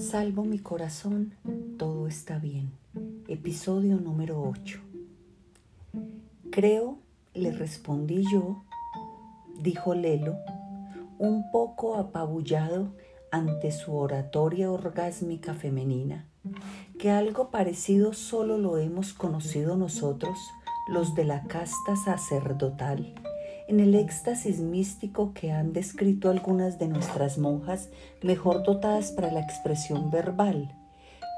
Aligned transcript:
Salvo 0.00 0.44
mi 0.44 0.58
corazón, 0.58 1.34
todo 1.76 2.06
está 2.06 2.38
bien. 2.38 2.72
Episodio 3.28 3.96
número 3.96 4.40
8. 4.40 4.80
Creo, 6.50 6.96
le 7.34 7.52
respondí 7.52 8.24
yo, 8.32 8.64
dijo 9.58 9.94
Lelo, 9.94 10.38
un 11.18 11.50
poco 11.52 11.96
apabullado 11.96 12.94
ante 13.30 13.70
su 13.72 13.94
oratoria 13.94 14.70
orgásmica 14.70 15.52
femenina, 15.52 16.26
que 16.98 17.10
algo 17.10 17.50
parecido 17.50 18.14
solo 18.14 18.56
lo 18.56 18.78
hemos 18.78 19.12
conocido 19.12 19.76
nosotros, 19.76 20.38
los 20.88 21.14
de 21.14 21.24
la 21.24 21.44
casta 21.44 21.94
sacerdotal 21.96 23.19
en 23.70 23.78
el 23.78 23.94
éxtasis 23.94 24.58
místico 24.58 25.32
que 25.32 25.52
han 25.52 25.72
descrito 25.72 26.28
algunas 26.28 26.80
de 26.80 26.88
nuestras 26.88 27.38
monjas 27.38 27.88
mejor 28.20 28.64
dotadas 28.64 29.12
para 29.12 29.30
la 29.30 29.38
expresión 29.38 30.10
verbal, 30.10 30.76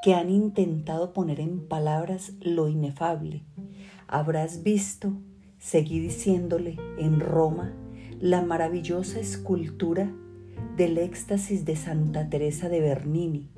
que 0.03 0.15
han 0.15 0.31
intentado 0.31 1.13
poner 1.13 1.41
en 1.41 1.69
palabras 1.69 2.33
lo 2.41 2.69
inefable. 2.69 3.43
Habrás 4.09 4.63
visto, 4.63 5.13
seguí 5.59 6.01
diciéndole, 6.01 6.79
en 6.99 7.21
Roma, 7.21 7.75
la 8.19 8.41
maravillosa 8.41 9.21
escultura 9.21 10.11
del 10.79 10.97
éxtasis 10.97 11.67
de 11.67 11.77
Santa 11.77 12.31
Teresa 12.31 12.71
de 12.71 12.81
Bernini, 12.81 13.51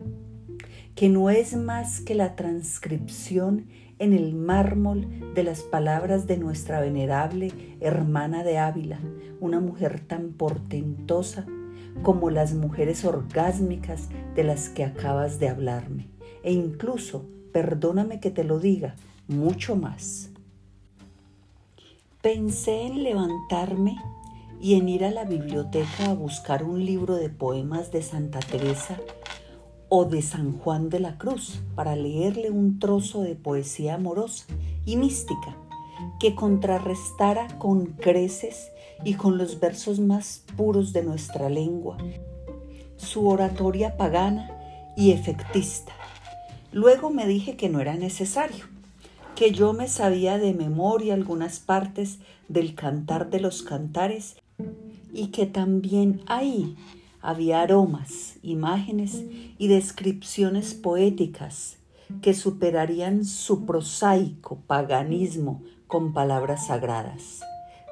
que 0.96 1.08
no 1.08 1.30
es 1.30 1.54
más 1.54 2.00
que 2.00 2.16
la 2.16 2.34
transcripción 2.34 3.66
en 3.98 4.12
el 4.12 4.34
mármol 4.34 5.34
de 5.34 5.44
las 5.44 5.62
palabras 5.62 6.26
de 6.26 6.36
nuestra 6.36 6.80
venerable 6.80 7.52
hermana 7.80 8.44
de 8.44 8.58
Ávila, 8.58 8.98
una 9.40 9.60
mujer 9.60 10.00
tan 10.00 10.32
portentosa 10.32 11.46
como 12.02 12.30
las 12.30 12.54
mujeres 12.54 13.04
orgásmicas 13.04 14.08
de 14.34 14.44
las 14.44 14.68
que 14.68 14.84
acabas 14.84 15.38
de 15.38 15.48
hablarme, 15.48 16.08
e 16.42 16.52
incluso, 16.52 17.26
perdóname 17.52 18.20
que 18.20 18.30
te 18.30 18.44
lo 18.44 18.58
diga, 18.58 18.96
mucho 19.28 19.76
más. 19.76 20.30
Pensé 22.20 22.86
en 22.86 23.02
levantarme 23.02 23.96
y 24.60 24.74
en 24.74 24.88
ir 24.88 25.04
a 25.04 25.10
la 25.10 25.24
biblioteca 25.24 26.10
a 26.10 26.14
buscar 26.14 26.64
un 26.64 26.84
libro 26.84 27.16
de 27.16 27.28
poemas 27.28 27.92
de 27.92 28.02
Santa 28.02 28.40
Teresa 28.40 28.98
o 29.96 30.04
de 30.04 30.22
San 30.22 30.58
Juan 30.58 30.90
de 30.90 30.98
la 30.98 31.18
Cruz 31.18 31.60
para 31.76 31.94
leerle 31.94 32.50
un 32.50 32.80
trozo 32.80 33.22
de 33.22 33.36
poesía 33.36 33.94
amorosa 33.94 34.44
y 34.84 34.96
mística 34.96 35.56
que 36.18 36.34
contrarrestara 36.34 37.46
con 37.58 37.86
creces 37.86 38.72
y 39.04 39.14
con 39.14 39.38
los 39.38 39.60
versos 39.60 40.00
más 40.00 40.42
puros 40.56 40.92
de 40.92 41.04
nuestra 41.04 41.48
lengua, 41.48 41.96
su 42.96 43.28
oratoria 43.28 43.96
pagana 43.96 44.50
y 44.96 45.12
efectista. 45.12 45.92
Luego 46.72 47.10
me 47.10 47.28
dije 47.28 47.54
que 47.54 47.68
no 47.68 47.78
era 47.78 47.94
necesario, 47.94 48.64
que 49.36 49.52
yo 49.52 49.74
me 49.74 49.86
sabía 49.86 50.38
de 50.38 50.54
memoria 50.54 51.14
algunas 51.14 51.60
partes 51.60 52.18
del 52.48 52.74
cantar 52.74 53.30
de 53.30 53.38
los 53.38 53.62
cantares 53.62 54.34
y 55.12 55.28
que 55.28 55.46
también 55.46 56.20
ahí 56.26 56.76
había 57.24 57.62
aromas, 57.62 58.36
imágenes 58.42 59.24
y 59.56 59.68
descripciones 59.68 60.74
poéticas 60.74 61.78
que 62.20 62.34
superarían 62.34 63.24
su 63.24 63.64
prosaico 63.64 64.58
paganismo 64.66 65.62
con 65.86 66.12
palabras 66.12 66.66
sagradas, 66.66 67.40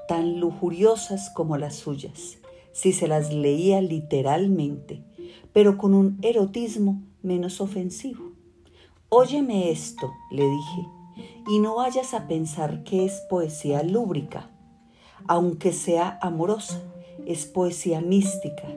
tan 0.06 0.39
lujuriosas 0.39 1.30
como 1.30 1.56
las 1.56 1.77
suyas, 1.77 2.36
si 2.72 2.92
se 2.92 3.08
las 3.08 3.33
leía 3.33 3.80
literalmente, 3.80 5.02
pero 5.55 5.78
con 5.78 5.94
un 5.94 6.19
erotismo 6.20 7.00
menos 7.22 7.62
ofensivo. 7.62 8.33
Óyeme 9.08 9.70
esto, 9.70 10.11
le 10.30 10.42
dije, 10.42 10.89
y 11.48 11.58
no 11.58 11.77
vayas 11.77 12.12
a 12.12 12.28
pensar 12.28 12.84
que 12.84 13.07
es 13.07 13.23
poesía 13.30 13.83
lúbrica, 13.83 14.51
aunque 15.27 15.73
sea 15.73 16.18
amorosa, 16.20 16.83
es 17.24 17.46
poesía 17.46 18.02
mística, 18.02 18.68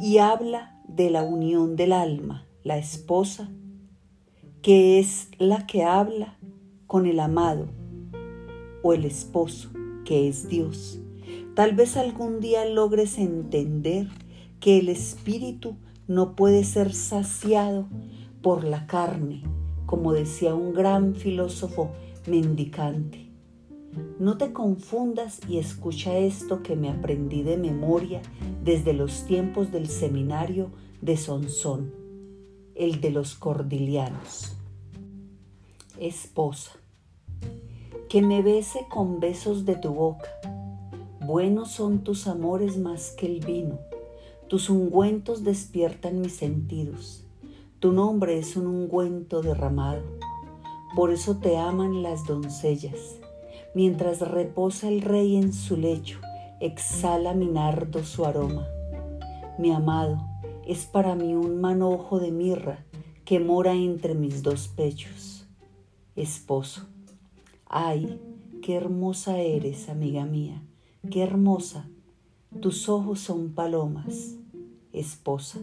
y 0.00 0.18
habla 0.18 0.80
de 0.86 1.10
la 1.10 1.22
unión 1.22 1.76
del 1.76 1.92
alma, 1.92 2.46
la 2.62 2.78
esposa, 2.78 3.50
que 4.62 4.98
es 4.98 5.28
la 5.38 5.66
que 5.66 5.84
habla 5.84 6.38
con 6.86 7.06
el 7.06 7.20
amado, 7.20 7.68
o 8.82 8.92
el 8.92 9.04
esposo, 9.04 9.70
que 10.04 10.28
es 10.28 10.48
Dios. 10.48 11.00
Tal 11.54 11.74
vez 11.74 11.96
algún 11.96 12.40
día 12.40 12.64
logres 12.64 13.18
entender 13.18 14.08
que 14.60 14.78
el 14.78 14.88
espíritu 14.88 15.76
no 16.06 16.36
puede 16.36 16.64
ser 16.64 16.92
saciado 16.92 17.88
por 18.42 18.64
la 18.64 18.86
carne, 18.86 19.42
como 19.86 20.12
decía 20.12 20.54
un 20.54 20.72
gran 20.72 21.14
filósofo 21.14 21.90
mendicante. 22.26 23.25
No 24.18 24.36
te 24.36 24.52
confundas 24.52 25.40
y 25.48 25.58
escucha 25.58 26.16
esto 26.18 26.62
que 26.62 26.76
me 26.76 26.90
aprendí 26.90 27.42
de 27.42 27.56
memoria 27.56 28.22
desde 28.62 28.92
los 28.92 29.24
tiempos 29.24 29.72
del 29.72 29.88
seminario 29.88 30.70
de 31.00 31.16
Sonsón, 31.16 31.94
el 32.74 33.00
de 33.00 33.10
los 33.10 33.34
cordilianos. 33.34 34.56
Esposa, 35.98 36.72
que 38.08 38.20
me 38.22 38.42
bese 38.42 38.86
con 38.90 39.20
besos 39.20 39.64
de 39.64 39.76
tu 39.76 39.94
boca. 39.94 40.28
Buenos 41.20 41.72
son 41.72 42.04
tus 42.04 42.26
amores 42.26 42.78
más 42.78 43.10
que 43.12 43.26
el 43.26 43.44
vino. 43.44 43.78
Tus 44.48 44.70
ungüentos 44.70 45.42
despiertan 45.42 46.20
mis 46.20 46.36
sentidos. 46.36 47.24
Tu 47.80 47.92
nombre 47.92 48.38
es 48.38 48.56
un 48.56 48.66
ungüento 48.66 49.42
derramado. 49.42 50.02
Por 50.94 51.12
eso 51.12 51.36
te 51.38 51.56
aman 51.56 52.02
las 52.02 52.26
doncellas 52.26 53.20
Mientras 53.76 54.20
reposa 54.20 54.88
el 54.88 55.02
rey 55.02 55.36
en 55.36 55.52
su 55.52 55.76
lecho, 55.76 56.18
exhala 56.60 57.34
mi 57.34 57.44
nardo 57.44 58.02
su 58.04 58.24
aroma. 58.24 58.66
Mi 59.58 59.70
amado 59.70 60.16
es 60.66 60.86
para 60.86 61.14
mí 61.14 61.34
un 61.34 61.60
manojo 61.60 62.18
de 62.18 62.30
mirra 62.30 62.86
que 63.26 63.38
mora 63.38 63.74
entre 63.74 64.14
mis 64.14 64.42
dos 64.42 64.68
pechos. 64.68 65.46
Esposo, 66.14 66.86
ay, 67.66 68.18
qué 68.62 68.76
hermosa 68.76 69.40
eres, 69.40 69.90
amiga 69.90 70.24
mía, 70.24 70.62
qué 71.10 71.22
hermosa. 71.22 71.86
Tus 72.62 72.88
ojos 72.88 73.20
son 73.20 73.50
palomas. 73.50 74.36
Esposa, 74.94 75.58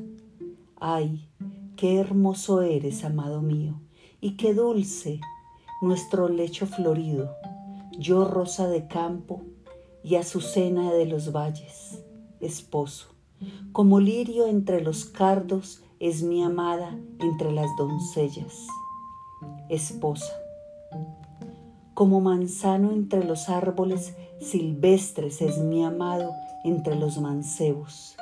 ay, 0.80 1.28
qué 1.76 1.98
hermoso 1.98 2.62
eres, 2.62 3.06
amado 3.06 3.42
mío, 3.42 3.82
y 4.22 4.38
qué 4.38 4.54
dulce 4.54 5.20
nuestro 5.82 6.30
lecho 6.30 6.68
florido 6.68 7.32
yo 7.98 8.26
rosa 8.26 8.68
de 8.68 8.88
campo 8.88 9.42
y 10.04 10.16
azucena 10.16 10.92
de 10.92 11.06
los 11.06 11.32
valles, 11.32 12.04
esposo. 12.40 13.08
Como 13.72 14.00
lirio 14.00 14.48
entre 14.48 14.82
los 14.82 15.06
cardos 15.06 15.84
es 16.00 16.24
mi 16.24 16.44
amada 16.44 16.98
entre 17.20 17.52
las 17.52 17.68
doncellas, 17.78 18.68
esposa. 19.70 20.34
Como 21.94 22.22
manzano 22.22 22.92
entre 22.92 23.24
los 23.24 23.50
árboles 23.50 24.16
silvestres 24.40 25.42
es 25.42 25.60
mi 25.60 25.84
amado 25.84 26.32
entre 26.64 26.96
los 26.96 27.20
mancebos. 27.20 28.16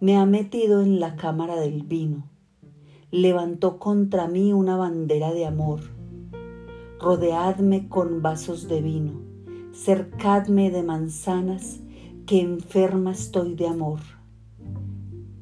Me 0.00 0.16
ha 0.16 0.26
metido 0.26 0.82
en 0.82 0.98
la 0.98 1.14
cámara 1.16 1.56
del 1.56 1.82
vino. 1.82 2.24
Levantó 3.10 3.78
contra 3.78 4.26
mí 4.26 4.52
una 4.52 4.76
bandera 4.76 5.32
de 5.32 5.46
amor 5.46 5.93
rodeadme 7.04 7.86
con 7.90 8.22
vasos 8.22 8.66
de 8.66 8.80
vino, 8.80 9.20
cercadme 9.74 10.70
de 10.70 10.82
manzanas, 10.82 11.80
que 12.24 12.40
enferma 12.40 13.12
estoy 13.12 13.54
de 13.54 13.66
amor. 13.66 14.00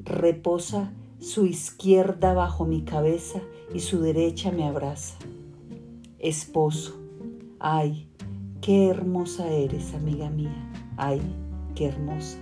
Reposa 0.01 0.93
su 1.21 1.47
izquierda 1.47 2.35
bajo 2.35 2.65
mi 2.65 2.83
cabeza 2.83 3.41
y 3.73 3.79
su 3.79 4.01
derecha 4.01 4.51
me 4.51 4.65
abraza. 4.65 5.17
Esposo, 6.19 6.97
ay, 7.61 8.09
qué 8.61 8.89
hermosa 8.89 9.49
eres, 9.49 9.95
amiga 9.95 10.31
mía, 10.31 10.69
ay, 10.97 11.21
qué 11.77 11.87
hermosa. 11.87 12.39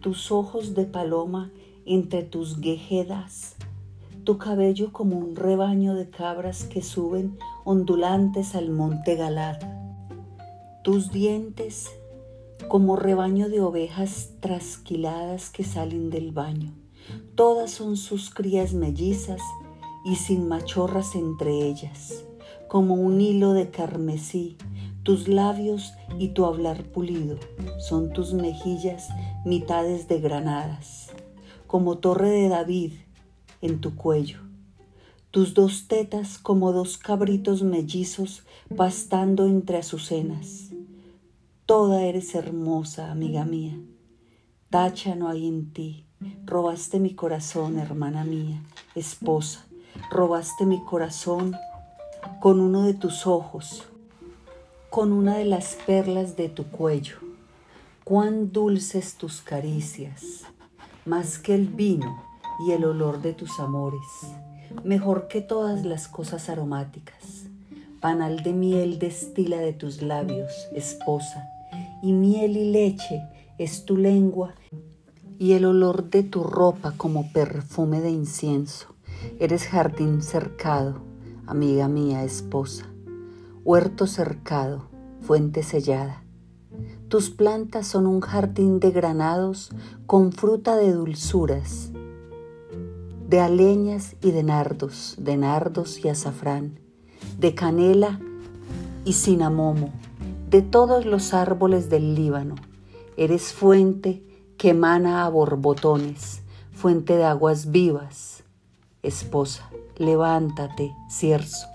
Tus 0.00 0.32
ojos 0.32 0.74
de 0.74 0.86
paloma 0.86 1.52
entre 1.86 2.24
tus 2.24 2.60
guejedas 2.60 3.54
tu 4.24 4.38
cabello 4.38 4.92
como 4.92 5.18
un 5.18 5.34
rebaño 5.34 5.94
de 5.94 6.08
cabras 6.08 6.64
que 6.64 6.80
suben 6.80 7.36
ondulantes 7.64 8.54
al 8.56 8.70
monte 8.70 9.14
Galad, 9.14 9.58
tus 10.82 11.12
dientes 11.12 11.90
como 12.68 12.96
rebaño 12.96 13.48
de 13.48 13.60
ovejas 13.60 14.30
trasquiladas 14.40 15.50
que 15.50 15.62
salen 15.62 16.10
del 16.10 16.32
baño. 16.32 16.72
Todas 17.34 17.70
son 17.70 17.96
sus 17.96 18.30
crías 18.30 18.72
mellizas 18.72 19.40
y 20.04 20.16
sin 20.16 20.48
machorras 20.48 21.14
entre 21.14 21.52
ellas, 21.52 22.24
como 22.68 22.94
un 22.94 23.20
hilo 23.20 23.52
de 23.52 23.70
carmesí, 23.70 24.56
tus 25.04 25.28
labios 25.28 25.94
y 26.18 26.28
tu 26.28 26.44
hablar 26.44 26.84
pulido, 26.84 27.36
son 27.78 28.12
tus 28.12 28.34
mejillas 28.34 29.08
mitades 29.44 30.08
de 30.08 30.20
granadas, 30.20 31.10
como 31.66 31.98
torre 31.98 32.30
de 32.30 32.48
David, 32.48 32.92
en 33.60 33.80
tu 33.80 33.94
cuello, 33.94 34.41
tus 35.32 35.54
dos 35.54 35.88
tetas 35.88 36.36
como 36.36 36.72
dos 36.72 36.98
cabritos 36.98 37.62
mellizos 37.62 38.44
pastando 38.76 39.46
entre 39.46 39.78
azucenas. 39.78 40.72
Toda 41.64 42.02
eres 42.02 42.34
hermosa, 42.34 43.10
amiga 43.10 43.46
mía. 43.46 43.80
Tacha 44.68 45.14
no 45.14 45.30
hay 45.30 45.48
en 45.48 45.72
ti. 45.72 46.04
Robaste 46.44 47.00
mi 47.00 47.14
corazón, 47.14 47.78
hermana 47.78 48.24
mía, 48.24 48.62
esposa. 48.94 49.64
Robaste 50.10 50.66
mi 50.66 50.84
corazón 50.84 51.56
con 52.38 52.60
uno 52.60 52.82
de 52.82 52.92
tus 52.92 53.26
ojos, 53.26 53.84
con 54.90 55.12
una 55.12 55.38
de 55.38 55.46
las 55.46 55.78
perlas 55.86 56.36
de 56.36 56.50
tu 56.50 56.64
cuello. 56.64 57.16
Cuán 58.04 58.52
dulces 58.52 59.14
tus 59.14 59.40
caricias, 59.40 60.42
más 61.06 61.38
que 61.38 61.54
el 61.54 61.68
vino 61.68 62.22
y 62.66 62.72
el 62.72 62.84
olor 62.84 63.22
de 63.22 63.32
tus 63.32 63.58
amores, 63.60 64.02
mejor 64.84 65.28
que 65.28 65.40
todas 65.40 65.84
las 65.84 66.08
cosas 66.08 66.48
aromáticas. 66.48 67.44
Panal 68.00 68.42
de 68.42 68.52
miel 68.52 68.98
destila 68.98 69.58
de 69.58 69.72
tus 69.72 70.02
labios, 70.02 70.52
esposa, 70.74 71.48
y 72.02 72.12
miel 72.12 72.56
y 72.56 72.70
leche 72.70 73.22
es 73.58 73.84
tu 73.84 73.96
lengua 73.96 74.54
y 75.38 75.52
el 75.52 75.64
olor 75.64 76.10
de 76.10 76.22
tu 76.22 76.44
ropa 76.44 76.94
como 76.96 77.32
perfume 77.32 78.00
de 78.00 78.10
incienso. 78.10 78.94
Eres 79.38 79.66
jardín 79.66 80.22
cercado, 80.22 81.00
amiga 81.46 81.88
mía, 81.88 82.24
esposa, 82.24 82.86
huerto 83.64 84.06
cercado, 84.06 84.88
fuente 85.20 85.62
sellada. 85.62 86.22
Tus 87.08 87.30
plantas 87.30 87.86
son 87.86 88.06
un 88.06 88.20
jardín 88.20 88.80
de 88.80 88.90
granados 88.90 89.70
con 90.06 90.32
fruta 90.32 90.76
de 90.76 90.92
dulzuras, 90.92 91.92
de 93.32 93.40
aleñas 93.40 94.14
y 94.20 94.30
de 94.30 94.42
nardos, 94.42 95.14
de 95.16 95.38
nardos 95.38 96.04
y 96.04 96.10
azafrán, 96.10 96.78
de 97.38 97.54
canela 97.54 98.20
y 99.06 99.14
cinamomo, 99.14 99.90
de 100.50 100.60
todos 100.60 101.06
los 101.06 101.32
árboles 101.32 101.88
del 101.88 102.14
Líbano. 102.14 102.56
Eres 103.16 103.54
fuente 103.54 104.22
que 104.58 104.68
emana 104.68 105.24
a 105.24 105.30
borbotones, 105.30 106.42
fuente 106.72 107.16
de 107.16 107.24
aguas 107.24 107.70
vivas. 107.70 108.44
Esposa, 109.02 109.70
levántate, 109.96 110.92
cierzo. 111.08 111.68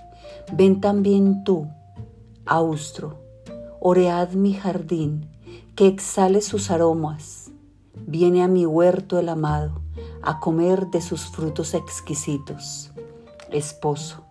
Ven 0.54 0.80
también 0.80 1.44
tú, 1.44 1.68
austro, 2.46 3.18
oread 3.80 4.34
mi 4.34 4.54
jardín, 4.54 5.28
que 5.74 5.88
exhale 5.88 6.42
sus 6.42 6.70
aromas. 6.70 7.47
Viene 8.06 8.44
a 8.44 8.48
mi 8.48 8.66
huerto 8.66 9.20
el 9.20 9.30
amado, 9.30 9.82
a 10.22 10.40
comer 10.40 10.88
de 10.88 11.02
sus 11.02 11.26
frutos 11.26 11.74
exquisitos. 11.74 12.92
Esposo, 13.52 14.26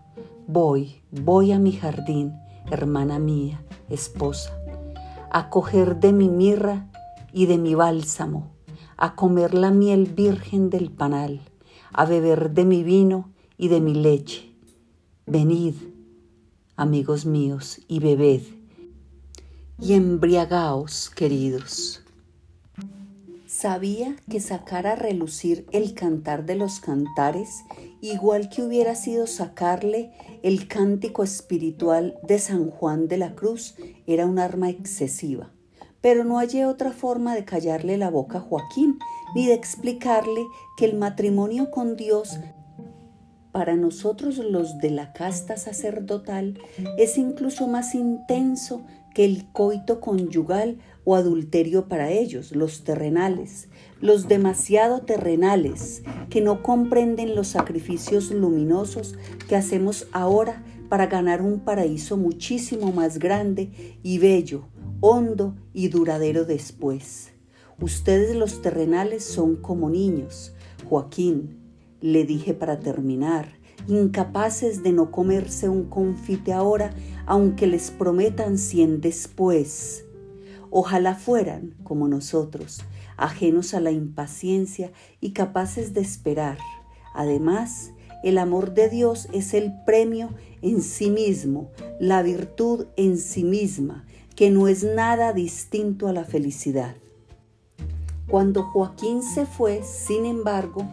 voy, 0.47 1.01
voy 1.11 1.51
a 1.51 1.59
mi 1.59 1.71
jardín, 1.71 2.33
hermana 2.71 3.19
mía, 3.19 3.63
esposa, 3.89 4.57
a 5.31 5.49
coger 5.49 5.99
de 5.99 6.13
mi 6.13 6.29
mirra 6.29 6.87
y 7.33 7.45
de 7.47 7.57
mi 7.57 7.75
bálsamo, 7.75 8.51
a 8.95 9.15
comer 9.15 9.53
la 9.53 9.71
miel 9.71 10.05
virgen 10.05 10.69
del 10.69 10.91
panal, 10.91 11.41
a 11.93 12.05
beber 12.05 12.51
de 12.51 12.65
mi 12.65 12.83
vino 12.83 13.31
y 13.57 13.67
de 13.67 13.81
mi 13.81 13.93
leche. 13.93 14.53
Venid, 15.25 15.75
amigos 16.75 17.25
míos, 17.25 17.81
y 17.87 17.99
bebed, 17.99 18.41
y 19.79 19.93
embriagaos, 19.93 21.09
queridos. 21.09 22.03
Sabía 23.59 24.15
que 24.29 24.39
sacar 24.39 24.85
a 24.85 24.95
relucir 24.95 25.65
el 25.71 25.95
cantar 25.95 26.45
de 26.45 26.53
los 26.53 26.79
cantares, 26.79 27.63
igual 28.01 28.49
que 28.49 28.61
hubiera 28.61 28.93
sido 28.93 29.25
sacarle 29.25 30.11
el 30.43 30.67
cántico 30.67 31.23
espiritual 31.23 32.19
de 32.21 32.37
San 32.37 32.69
Juan 32.69 33.07
de 33.07 33.17
la 33.17 33.33
Cruz, 33.33 33.73
era 34.05 34.27
un 34.27 34.37
arma 34.37 34.69
excesiva. 34.69 35.49
Pero 36.01 36.23
no 36.23 36.37
hallé 36.37 36.67
otra 36.67 36.91
forma 36.91 37.33
de 37.33 37.45
callarle 37.45 37.97
la 37.97 38.11
boca 38.11 38.37
a 38.37 38.41
Joaquín, 38.41 38.99
ni 39.33 39.47
de 39.47 39.55
explicarle 39.55 40.45
que 40.77 40.85
el 40.85 40.95
matrimonio 40.95 41.71
con 41.71 41.95
Dios 41.95 42.37
para 43.51 43.75
nosotros 43.75 44.37
los 44.37 44.77
de 44.77 44.91
la 44.91 45.13
casta 45.13 45.57
sacerdotal 45.57 46.59
es 46.99 47.17
incluso 47.17 47.67
más 47.67 47.95
intenso 47.95 48.85
que 49.15 49.25
el 49.25 49.51
coito 49.51 49.99
conyugal 49.99 50.77
o 51.09 51.15
adulterio 51.15 51.87
para 51.87 52.11
ellos, 52.11 52.53
los 52.53 52.83
terrenales, 52.83 53.69
los 54.01 54.27
demasiado 54.27 55.03
terrenales, 55.03 56.03
que 56.29 56.41
no 56.41 56.61
comprenden 56.61 57.33
los 57.33 57.47
sacrificios 57.47 58.29
luminosos 58.29 59.15
que 59.47 59.55
hacemos 59.55 60.09
ahora 60.11 60.65
para 60.89 61.05
ganar 61.07 61.41
un 61.41 61.61
paraíso 61.61 62.17
muchísimo 62.17 62.91
más 62.91 63.19
grande 63.19 63.97
y 64.03 64.17
bello, 64.17 64.67
hondo 64.99 65.55
y 65.71 65.87
duradero 65.87 66.43
después. 66.43 67.29
Ustedes 67.79 68.35
los 68.35 68.61
terrenales 68.61 69.23
son 69.23 69.55
como 69.55 69.89
niños. 69.89 70.53
Joaquín, 70.89 71.57
le 72.01 72.25
dije 72.25 72.53
para 72.53 72.81
terminar, 72.81 73.53
incapaces 73.87 74.83
de 74.83 74.91
no 74.91 75.09
comerse 75.09 75.69
un 75.69 75.85
confite 75.85 76.51
ahora, 76.51 76.93
aunque 77.25 77.65
les 77.65 77.91
prometan 77.91 78.57
cien 78.57 78.99
después. 78.99 80.03
Ojalá 80.69 81.15
fueran, 81.15 81.75
como 81.83 82.07
nosotros, 82.07 82.81
ajenos 83.15 83.73
a 83.73 83.79
la 83.79 83.91
impaciencia 83.91 84.91
y 85.21 85.31
capaces 85.31 85.93
de 85.93 86.01
esperar. 86.01 86.57
Además, 87.13 87.91
el 88.23 88.37
amor 88.37 88.73
de 88.73 88.89
Dios 88.89 89.27
es 89.31 89.53
el 89.53 89.73
premio 89.85 90.29
en 90.61 90.81
sí 90.81 91.09
mismo, 91.09 91.69
la 91.99 92.21
virtud 92.21 92.87
en 92.95 93.17
sí 93.17 93.43
misma, 93.43 94.05
que 94.35 94.49
no 94.49 94.67
es 94.67 94.83
nada 94.83 95.33
distinto 95.33 96.07
a 96.07 96.13
la 96.13 96.23
felicidad. 96.23 96.95
Cuando 98.27 98.63
Joaquín 98.63 99.23
se 99.23 99.45
fue, 99.45 99.83
sin 99.83 100.25
embargo, 100.25 100.85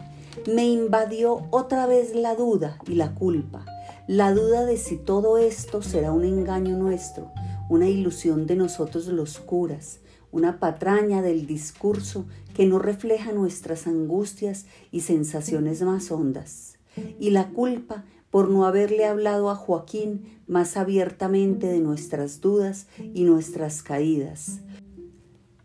me 0.47 0.65
invadió 0.65 1.47
otra 1.51 1.85
vez 1.85 2.15
la 2.15 2.35
duda 2.35 2.79
y 2.87 2.95
la 2.95 3.13
culpa, 3.13 3.65
la 4.07 4.31
duda 4.33 4.65
de 4.65 4.77
si 4.77 4.97
todo 4.97 5.37
esto 5.37 5.81
será 5.81 6.11
un 6.11 6.23
engaño 6.23 6.77
nuestro, 6.77 7.31
una 7.69 7.89
ilusión 7.89 8.47
de 8.47 8.55
nosotros 8.55 9.07
los 9.07 9.39
curas, 9.39 9.99
una 10.31 10.59
patraña 10.59 11.21
del 11.21 11.47
discurso 11.47 12.25
que 12.53 12.65
no 12.65 12.79
refleja 12.79 13.31
nuestras 13.31 13.87
angustias 13.87 14.65
y 14.91 15.01
sensaciones 15.01 15.81
más 15.81 16.11
hondas, 16.11 16.77
y 17.19 17.29
la 17.31 17.49
culpa 17.49 18.03
por 18.29 18.49
no 18.49 18.65
haberle 18.65 19.05
hablado 19.05 19.49
a 19.49 19.55
Joaquín 19.55 20.41
más 20.47 20.77
abiertamente 20.77 21.67
de 21.67 21.79
nuestras 21.79 22.41
dudas 22.41 22.87
y 23.13 23.23
nuestras 23.23 23.81
caídas, 23.81 24.59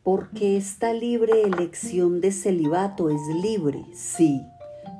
porque 0.02 0.56
esta 0.56 0.92
libre 0.92 1.42
elección 1.42 2.20
de 2.20 2.32
celibato 2.32 3.10
es 3.10 3.20
libre, 3.42 3.84
sí, 3.92 4.40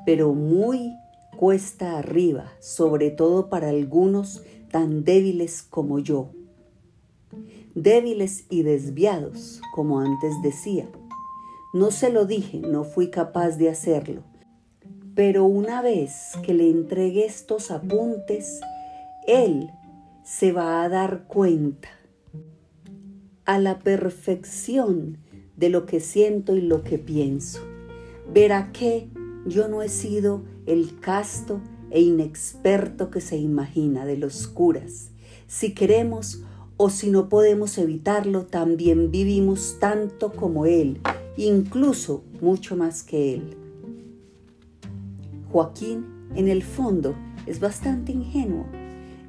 pero 0.05 0.35
muy 0.35 0.95
cuesta 1.37 1.97
arriba, 1.99 2.53
sobre 2.61 3.11
todo 3.11 3.49
para 3.49 3.71
algunos 3.71 4.43
tan 4.71 5.05
débiles 5.05 5.63
como 5.63 5.99
yo. 5.99 6.33
Débiles 7.75 8.45
y 8.50 8.62
desviados, 8.62 9.61
como 9.73 10.00
antes 10.00 10.35
decía. 10.43 10.89
No 11.73 11.91
se 11.91 12.11
lo 12.11 12.27
dije, 12.27 12.59
no 12.59 12.85
fui 12.85 13.11
capaz 13.11 13.57
de 13.57 13.69
hacerlo. 13.69 14.23
Pero 15.15 15.45
una 15.45 15.83
vez 15.83 16.33
que 16.43 16.55
le 16.55 16.69
entregue 16.69 17.25
estos 17.25 17.71
apuntes, 17.71 18.61
él 19.27 19.71
se 20.25 20.53
va 20.53 20.83
a 20.83 20.89
dar 20.89 21.25
cuenta 21.27 21.89
a 23.45 23.59
la 23.59 23.79
perfección 23.81 25.19
de 25.57 25.69
lo 25.69 25.87
que 25.87 26.00
siento 26.00 26.57
y 26.57 26.61
lo 26.61 26.83
que 26.83 26.99
pienso. 26.99 27.61
Verá 28.33 28.73
que 28.73 29.09
yo 29.47 29.69
no 29.69 29.83
he 29.83 29.89
sido 29.89 30.45
el 30.67 30.99
casto 31.00 31.61
e 31.91 32.00
inexperto 32.00 33.11
que 33.11 33.21
se 33.21 33.37
imagina 33.37 34.07
de 34.07 34.17
los 34.17 34.47
curas. 34.47 35.11
Si 35.47 35.75
queremos 35.75 36.45
o 36.83 36.89
si 36.89 37.11
no 37.11 37.29
podemos 37.29 37.77
evitarlo, 37.77 38.47
también 38.47 39.11
vivimos 39.11 39.77
tanto 39.81 40.33
como 40.33 40.65
Él, 40.65 40.99
incluso 41.37 42.25
mucho 42.41 42.75
más 42.75 43.03
que 43.03 43.35
Él. 43.35 43.59
Joaquín, 45.53 46.07
en 46.35 46.49
el 46.49 46.63
fondo, 46.63 47.15
es 47.45 47.61
bastante 47.61 48.13
ingenuo. 48.13 48.65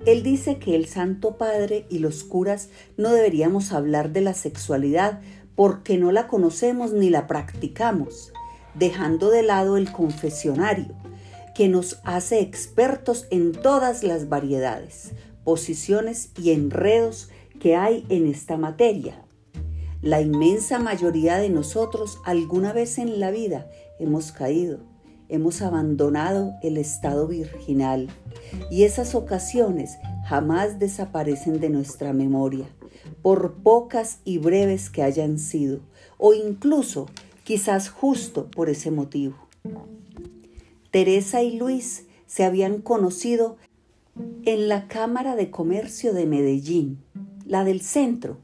Él 0.05 0.24
dice 0.24 0.60
que 0.60 0.77
el 0.77 0.86
Santo 0.86 1.36
Padre 1.36 1.86
y 1.89 2.00
los 2.00 2.24
curas 2.24 2.70
no 2.96 3.12
deberíamos 3.12 3.74
hablar 3.74 4.13
de 4.13 4.22
la 4.22 4.34
sexualidad 4.34 5.20
porque 5.53 5.98
no 5.98 6.13
la 6.13 6.27
conocemos 6.27 6.93
ni 6.93 7.10
la 7.10 7.27
practicamos 7.27 8.31
dejando 8.75 9.29
de 9.29 9.43
lado 9.43 9.75
el 9.75 9.91
confesionario, 9.91 10.96
que 11.53 11.67
nos 11.67 12.00
hace 12.05 12.39
expertos 12.39 13.27
en 13.29 13.51
todas 13.51 14.03
las 14.03 14.29
variedades, 14.29 15.12
posiciones 15.43 16.29
y 16.41 16.51
enredos 16.51 17.27
que 17.62 17.75
hay 17.75 18.06
en 18.10 18.27
esta 18.27 18.58
materia. 18.58 19.24
La 20.01 20.20
inmensa 20.20 20.80
mayoría 20.80 21.38
de 21.38 21.50
nosotros 21.50 22.20
alguna 22.25 22.74
vez 22.74 22.98
en 22.98 23.20
la 23.20 23.30
vida 23.30 23.70
hemos 24.00 24.32
caído, 24.32 24.80
hemos 25.30 25.62
abandonado 25.62 26.53
el 26.63 26.77
estado 26.77 27.27
virginal 27.27 28.10
y 28.72 28.84
esas 28.84 29.13
ocasiones 29.13 30.00
jamás 30.27 30.80
desaparecen 30.80 31.60
de 31.60 31.70
nuestra 31.70 32.13
memoria, 32.13 32.65
por 33.22 33.53
pocas 33.62 34.22
y 34.25 34.39
breves 34.39 34.89
que 34.89 35.03
hayan 35.03 35.38
sido, 35.38 35.82
o 36.18 36.34
incluso 36.34 37.10
quizás 37.44 37.89
justo 37.89 38.50
por 38.50 38.70
ese 38.70 38.89
motivo. 38.89 39.36
Teresa 40.89 41.44
y 41.44 41.58
Luis 41.58 42.08
se 42.25 42.44
habían 42.44 42.82
conocido 42.82 43.58
en 44.46 44.68
la 44.68 44.88
Cámara 44.88 45.36
de 45.36 45.51
Comercio 45.51 46.13
de 46.13 46.25
Medellín, 46.25 46.98
la 47.51 47.65
del 47.65 47.81
centro, 47.81 48.38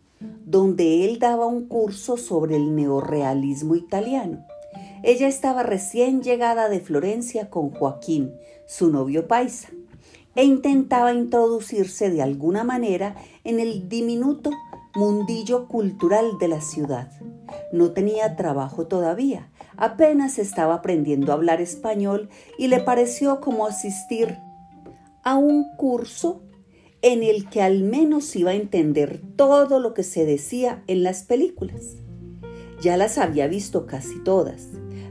donde 0.43 1.05
él 1.05 1.17
daba 1.17 1.45
un 1.45 1.69
curso 1.69 2.17
sobre 2.17 2.57
el 2.57 2.75
neorrealismo 2.75 3.73
italiano. 3.75 4.45
Ella 5.01 5.29
estaba 5.29 5.63
recién 5.63 6.21
llegada 6.21 6.67
de 6.67 6.81
Florencia 6.81 7.49
con 7.49 7.69
Joaquín, 7.69 8.33
su 8.65 8.89
novio 8.89 9.29
paisa, 9.29 9.69
e 10.35 10.43
intentaba 10.43 11.13
introducirse 11.13 12.09
de 12.09 12.21
alguna 12.21 12.65
manera 12.65 13.15
en 13.45 13.61
el 13.61 13.87
diminuto 13.87 14.51
mundillo 14.93 15.69
cultural 15.69 16.37
de 16.37 16.49
la 16.49 16.59
ciudad. 16.59 17.09
No 17.71 17.91
tenía 17.91 18.35
trabajo 18.35 18.87
todavía, 18.87 19.49
apenas 19.77 20.37
estaba 20.37 20.75
aprendiendo 20.75 21.31
a 21.31 21.35
hablar 21.35 21.61
español 21.61 22.27
y 22.57 22.67
le 22.67 22.81
pareció 22.81 23.39
como 23.39 23.67
asistir 23.67 24.37
a 25.23 25.37
un 25.37 25.63
curso 25.77 26.41
en 27.07 27.23
el 27.23 27.49
que 27.49 27.61
al 27.61 27.83
menos 27.83 28.35
iba 28.35 28.51
a 28.51 28.55
entender 28.55 29.21
todo 29.37 29.79
lo 29.79 29.93
que 29.93 30.03
se 30.03 30.25
decía 30.25 30.83
en 30.87 31.03
las 31.03 31.23
películas. 31.23 31.95
Ya 32.81 32.97
las 32.97 33.17
había 33.17 33.47
visto 33.47 33.85
casi 33.85 34.19
todas, 34.19 34.67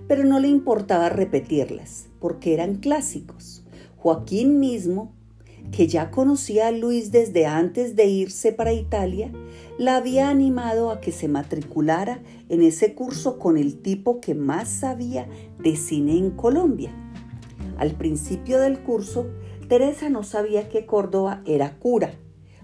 pero 0.06 0.24
no 0.24 0.38
le 0.38 0.48
importaba 0.48 1.08
repetirlas, 1.08 2.08
porque 2.20 2.52
eran 2.52 2.76
clásicos. 2.76 3.64
Joaquín 3.96 4.60
mismo 4.60 5.16
que 5.72 5.88
ya 5.88 6.10
conocía 6.10 6.68
a 6.68 6.70
Luis 6.70 7.10
desde 7.10 7.46
antes 7.46 7.96
de 7.96 8.06
irse 8.06 8.52
para 8.52 8.72
Italia, 8.72 9.32
la 9.78 9.96
había 9.96 10.28
animado 10.28 10.90
a 10.90 11.00
que 11.00 11.12
se 11.12 11.28
matriculara 11.28 12.22
en 12.48 12.62
ese 12.62 12.94
curso 12.94 13.38
con 13.38 13.56
el 13.56 13.78
tipo 13.78 14.20
que 14.20 14.34
más 14.34 14.68
sabía 14.68 15.26
de 15.58 15.76
cine 15.76 16.16
en 16.16 16.30
Colombia. 16.30 16.92
Al 17.78 17.92
principio 17.92 18.60
del 18.60 18.80
curso, 18.80 19.26
Teresa 19.68 20.08
no 20.08 20.22
sabía 20.22 20.68
que 20.68 20.86
Córdoba 20.86 21.42
era 21.46 21.78
cura. 21.78 22.14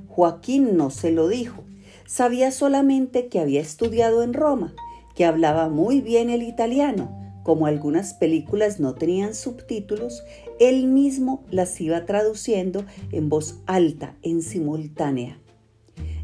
Joaquín 0.08 0.76
no 0.76 0.90
se 0.90 1.10
lo 1.10 1.28
dijo. 1.28 1.64
Sabía 2.06 2.50
solamente 2.50 3.28
que 3.28 3.40
había 3.40 3.60
estudiado 3.60 4.22
en 4.22 4.34
Roma, 4.34 4.74
que 5.14 5.24
hablaba 5.24 5.68
muy 5.68 6.00
bien 6.00 6.30
el 6.30 6.42
italiano 6.42 7.22
como 7.42 7.66
algunas 7.66 8.14
películas 8.14 8.78
no 8.80 8.94
tenían 8.94 9.34
subtítulos, 9.34 10.22
él 10.60 10.86
mismo 10.86 11.44
las 11.50 11.80
iba 11.80 12.06
traduciendo 12.06 12.84
en 13.10 13.28
voz 13.28 13.58
alta, 13.66 14.16
en 14.22 14.42
simultánea, 14.42 15.40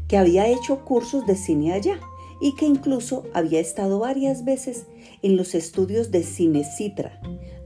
que 0.07 0.17
había 0.17 0.47
hecho 0.47 0.85
cursos 0.85 1.25
de 1.27 1.35
cine 1.35 1.73
allá 1.73 1.99
y 2.41 2.55
que 2.55 2.65
incluso 2.65 3.23
había 3.33 3.59
estado 3.59 3.99
varias 3.99 4.45
veces 4.45 4.85
en 5.21 5.35
los 5.35 5.55
estudios 5.55 6.09
de 6.11 6.23
Cine 6.23 6.63
Citra, 6.63 7.19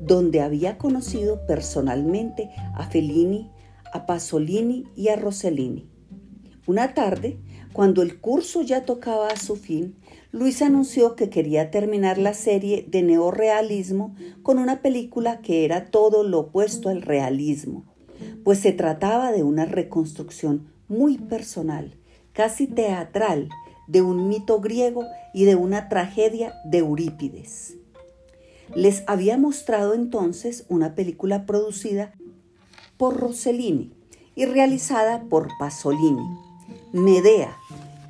donde 0.05 0.41
había 0.41 0.77
conocido 0.77 1.45
personalmente 1.45 2.49
a 2.73 2.87
Fellini, 2.87 3.49
a 3.93 4.05
Pasolini 4.05 4.85
y 4.95 5.09
a 5.09 5.15
Rossellini. 5.15 5.89
Una 6.65 6.93
tarde, 6.93 7.39
cuando 7.73 8.01
el 8.01 8.19
curso 8.19 8.61
ya 8.61 8.85
tocaba 8.85 9.27
a 9.27 9.37
su 9.37 9.55
fin, 9.55 9.95
Luis 10.31 10.61
anunció 10.61 11.15
que 11.15 11.29
quería 11.29 11.71
terminar 11.71 12.17
la 12.17 12.33
serie 12.33 12.85
de 12.87 13.03
neorealismo 13.03 14.15
con 14.41 14.59
una 14.59 14.81
película 14.81 15.41
que 15.41 15.65
era 15.65 15.91
todo 15.91 16.23
lo 16.23 16.39
opuesto 16.39 16.89
al 16.89 17.01
realismo, 17.01 17.85
pues 18.43 18.59
se 18.59 18.71
trataba 18.71 19.31
de 19.31 19.43
una 19.43 19.65
reconstrucción 19.65 20.71
muy 20.87 21.17
personal, 21.17 21.97
casi 22.31 22.67
teatral, 22.67 23.49
de 23.87 24.01
un 24.01 24.29
mito 24.29 24.59
griego 24.59 25.03
y 25.33 25.45
de 25.45 25.55
una 25.55 25.89
tragedia 25.89 26.53
de 26.65 26.79
Eurípides. 26.79 27.77
Les 28.75 29.03
había 29.07 29.37
mostrado 29.37 29.93
entonces 29.93 30.65
una 30.69 30.95
película 30.95 31.45
producida 31.45 32.13
por 32.97 33.17
Rossellini 33.17 33.93
y 34.35 34.45
realizada 34.45 35.23
por 35.29 35.49
Pasolini, 35.59 36.27
Medea, 36.91 37.55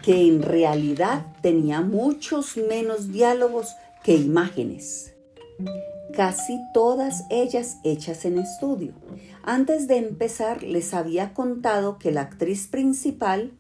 que 0.03 0.27
en 0.27 0.41
realidad 0.41 1.25
tenía 1.41 1.81
muchos 1.81 2.57
menos 2.57 3.11
diálogos 3.11 3.75
que 4.03 4.15
imágenes, 4.15 5.13
casi 6.15 6.59
todas 6.73 7.23
ellas 7.29 7.77
hechas 7.83 8.25
en 8.25 8.37
estudio. 8.37 8.93
Antes 9.43 9.87
de 9.87 9.97
empezar 9.97 10.63
les 10.63 10.93
había 10.93 11.33
contado 11.33 11.97
que 11.97 12.11
la 12.11 12.21
actriz 12.21 12.67
principal, 12.67 13.51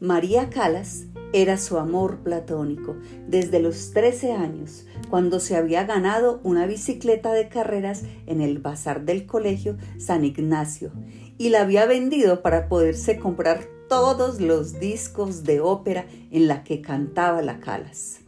María 0.00 0.48
Calas, 0.48 1.04
era 1.32 1.58
su 1.58 1.78
amor 1.78 2.18
platónico 2.18 2.96
desde 3.26 3.60
los 3.60 3.90
13 3.92 4.32
años, 4.32 4.86
cuando 5.08 5.40
se 5.40 5.56
había 5.56 5.84
ganado 5.84 6.40
una 6.42 6.66
bicicleta 6.66 7.32
de 7.32 7.48
carreras 7.48 8.02
en 8.26 8.40
el 8.40 8.58
bazar 8.58 9.04
del 9.04 9.26
colegio 9.26 9.76
San 9.98 10.24
Ignacio 10.24 10.92
y 11.38 11.50
la 11.50 11.62
había 11.62 11.86
vendido 11.86 12.42
para 12.42 12.68
poderse 12.68 13.18
comprar 13.18 13.66
todos 13.88 14.40
los 14.40 14.78
discos 14.80 15.44
de 15.44 15.60
ópera 15.60 16.06
en 16.30 16.48
la 16.48 16.62
que 16.62 16.82
cantaba 16.82 17.42
la 17.42 17.60
Calas. 17.60 18.18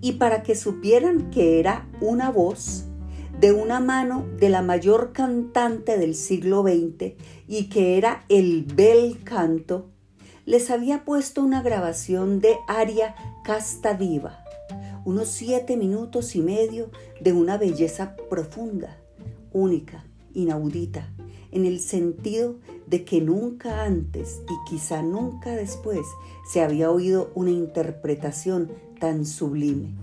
Y 0.00 0.12
para 0.12 0.42
que 0.42 0.54
supieran 0.56 1.30
que 1.30 1.60
era 1.60 1.86
una 2.00 2.30
voz 2.30 2.84
de 3.38 3.52
una 3.52 3.80
mano 3.80 4.26
de 4.38 4.48
la 4.48 4.62
mayor 4.62 5.12
cantante 5.12 5.98
del 5.98 6.14
siglo 6.14 6.62
XX 6.62 7.14
y 7.46 7.68
que 7.68 7.98
era 7.98 8.24
el 8.28 8.64
bel 8.64 9.22
canto, 9.24 9.90
les 10.44 10.70
había 10.70 11.04
puesto 11.04 11.42
una 11.42 11.62
grabación 11.62 12.40
de 12.40 12.56
aria 12.66 13.14
casta 13.44 13.94
diva, 13.94 14.41
unos 15.04 15.28
siete 15.28 15.76
minutos 15.76 16.36
y 16.36 16.40
medio 16.40 16.90
de 17.20 17.32
una 17.32 17.58
belleza 17.58 18.16
profunda, 18.30 18.98
única, 19.52 20.04
inaudita, 20.34 21.12
en 21.50 21.66
el 21.66 21.80
sentido 21.80 22.56
de 22.86 23.04
que 23.04 23.20
nunca 23.20 23.84
antes 23.84 24.42
y 24.48 24.70
quizá 24.70 25.02
nunca 25.02 25.50
después 25.50 26.00
se 26.50 26.62
había 26.62 26.90
oído 26.90 27.30
una 27.34 27.50
interpretación 27.50 28.70
tan 28.98 29.26
sublime. 29.26 29.94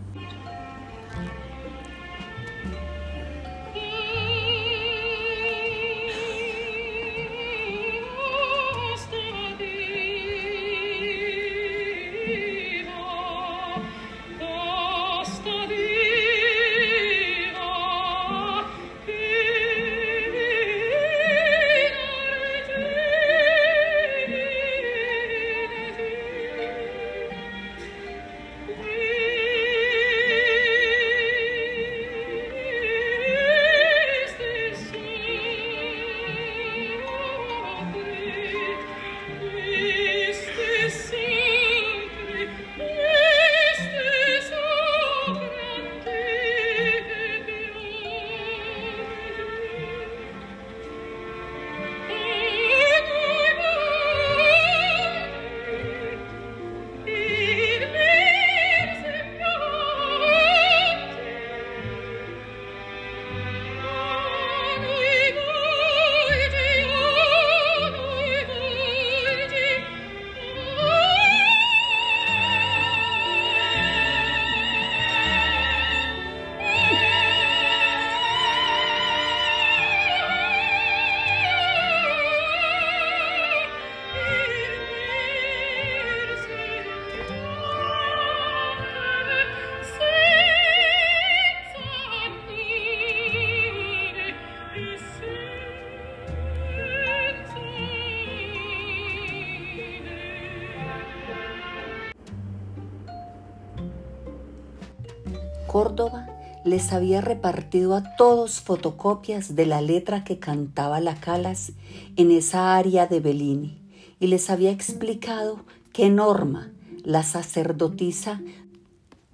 Les 106.65 106.91
había 106.91 107.22
repartido 107.22 107.96
a 107.96 108.15
todos 108.15 108.60
fotocopias 108.62 109.56
de 109.56 109.65
la 109.65 109.82
letra 109.82 110.24
que 110.24 110.39
cantaba 110.39 111.00
la 111.00 111.15
Calas 111.15 111.72
en 112.15 112.32
esa 112.32 112.75
área 112.75 113.08
de 113.08 113.20
Bellini 113.20 113.77
y 114.20 114.27
les 114.27 114.50
había 114.50 114.72
explicado 114.72 115.60
que 115.94 116.10
Norma, 116.10 116.72
la 117.03 117.24
sacerdotisa 117.24 118.41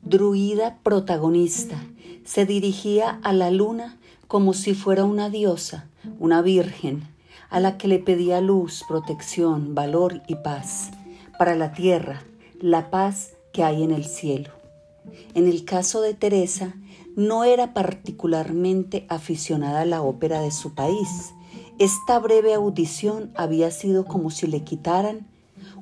druida 0.03 0.77
protagonista, 0.83 1.77
se 2.23 2.45
dirigía 2.45 3.19
a 3.23 3.33
la 3.33 3.49
luna 3.51 3.97
como 4.27 4.53
si 4.53 4.73
fuera 4.73 5.03
una 5.03 5.29
diosa, 5.29 5.87
una 6.19 6.41
virgen, 6.41 7.07
a 7.49 7.59
la 7.59 7.77
que 7.77 7.87
le 7.87 7.99
pedía 7.99 8.41
luz, 8.41 8.83
protección, 8.87 9.75
valor 9.75 10.21
y 10.27 10.35
paz 10.35 10.91
para 11.37 11.55
la 11.55 11.73
tierra, 11.73 12.23
la 12.59 12.89
paz 12.89 13.33
que 13.51 13.63
hay 13.63 13.83
en 13.83 13.91
el 13.91 14.05
cielo. 14.05 14.64
En 15.33 15.47
el 15.47 15.65
caso 15.65 16.01
de 16.01 16.13
Teresa, 16.13 16.75
no 17.15 17.43
era 17.43 17.73
particularmente 17.73 19.05
aficionada 19.09 19.81
a 19.81 19.85
la 19.85 20.01
ópera 20.01 20.41
de 20.41 20.51
su 20.51 20.73
país. 20.73 21.33
Esta 21.79 22.19
breve 22.19 22.53
audición 22.53 23.31
había 23.35 23.71
sido 23.71 24.05
como 24.05 24.29
si 24.31 24.47
le 24.47 24.63
quitaran 24.63 25.27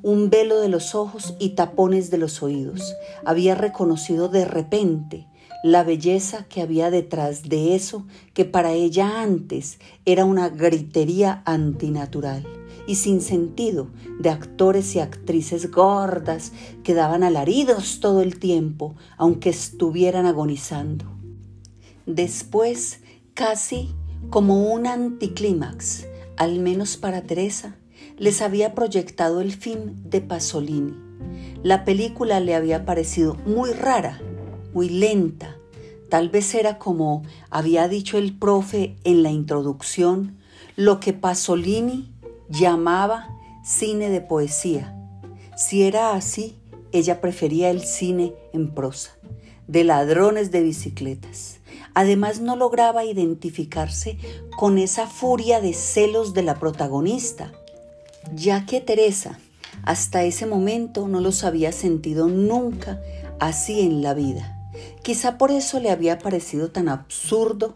un 0.01 0.30
velo 0.30 0.60
de 0.60 0.70
los 0.70 0.96
ojos 0.96 1.36
y 1.39 1.50
tapones 1.50 2.12
de 2.12 2.18
los 2.18 2.44
oídos. 2.44 2.96
Había 3.25 3.56
reconocido 3.56 4.27
de 4.27 4.46
repente 4.46 5.27
la 5.63 5.84
belleza 5.84 6.46
que 6.50 6.62
había 6.62 6.92
detrás 6.92 7.44
de 7.44 7.74
eso 7.74 8.06
que 8.34 8.44
para 8.44 8.74
ella 8.74 9.22
antes 9.22 9.80
era 10.06 10.25
una 10.25 10.50
gritería 10.50 11.42
antinatural 11.46 12.62
y 12.88 12.96
sin 12.96 13.22
sentido 13.22 13.88
de 14.20 14.30
actores 14.30 14.96
y 14.96 15.00
actrices 15.00 15.72
gordas 15.72 16.52
que 16.84 16.94
daban 16.94 17.24
alaridos 17.24 18.00
todo 18.00 18.22
el 18.22 18.40
tiempo, 18.40 18.96
aunque 19.18 19.50
estuvieran 19.50 20.25
agonizando. 20.25 21.06
Después, 22.06 23.00
casi 23.34 23.96
como 24.30 24.74
un 24.74 24.88
anticlímax, 24.88 26.06
al 26.38 26.60
menos 26.60 26.98
para 26.98 27.22
Teresa, 27.22 27.78
les 28.18 28.42
había 28.42 28.75
proyectado 28.75 29.42
el 29.42 29.54
fin 29.54 29.96
de 30.10 30.22
Pasolini. 30.22 30.94
La 31.63 31.86
película 31.86 32.40
le 32.40 32.56
había 32.56 32.86
parecido 32.86 33.36
muy 33.46 33.72
rara, 33.72 34.22
muy 34.74 34.90
lenta. 34.90 35.58
Tal 36.10 36.30
vez 36.30 36.54
era 36.54 36.78
como 36.78 37.24
había 37.50 37.88
dicho 37.88 38.18
el 38.18 38.38
profe 38.38 38.98
en 39.04 39.24
la 39.24 39.32
introducción, 39.32 40.38
lo 40.75 41.00
que 41.00 41.13
Pasolini 41.13 42.12
llamaba 42.53 43.36
cine 43.63 44.10
de 44.10 44.22
poesía. 44.22 44.95
Si 45.57 45.83
era 45.83 46.13
así, 46.13 46.60
ella 46.91 47.19
prefería 47.19 47.72
el 47.72 47.81
cine 47.81 48.36
en 48.53 48.75
prosa, 48.75 49.17
de 49.67 49.83
ladrones 49.83 50.51
de 50.51 50.62
bicicletas. 50.62 51.57
Además 51.95 52.41
no 52.41 52.55
lograba 52.55 53.05
identificarse 53.05 54.19
con 54.55 54.77
esa 54.77 55.07
furia 55.07 55.62
de 55.62 55.74
celos 55.74 56.36
de 56.36 56.43
la 56.43 56.60
protagonista, 56.60 57.51
ya 58.36 58.67
que 58.67 58.81
Teresa 58.81 59.39
hasta 59.81 60.24
ese 60.24 60.45
momento 60.45 61.07
no 61.07 61.22
los 61.22 61.43
había 61.43 61.72
sentido 61.72 62.27
nunca 62.27 63.01
así 63.39 63.81
en 63.81 64.03
la 64.03 64.13
vida. 64.13 64.60
Quizá 65.01 65.39
por 65.39 65.50
eso 65.50 65.79
le 65.79 65.89
había 65.89 66.19
parecido 66.19 66.69
tan 66.69 66.88
absurdo 66.88 67.74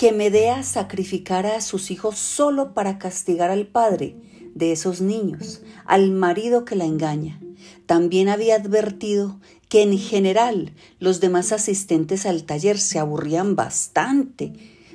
que 0.00 0.12
Medea 0.12 0.62
sacrificara 0.62 1.56
a 1.56 1.60
sus 1.60 1.90
hijos 1.90 2.18
solo 2.18 2.72
para 2.72 2.98
castigar 2.98 3.50
al 3.50 3.66
padre 3.66 4.16
de 4.54 4.72
esos 4.72 5.02
niños, 5.02 5.60
al 5.84 6.10
marido 6.10 6.64
que 6.64 6.74
la 6.74 6.86
engaña. 6.86 7.38
También 7.84 8.30
había 8.30 8.54
advertido 8.54 9.38
que 9.68 9.82
en 9.82 9.98
general 9.98 10.72
los 11.00 11.20
demás 11.20 11.52
asistentes 11.52 12.24
al 12.24 12.44
taller 12.44 12.78
se 12.78 12.98
aburrían 12.98 13.56
bastante 13.56 14.54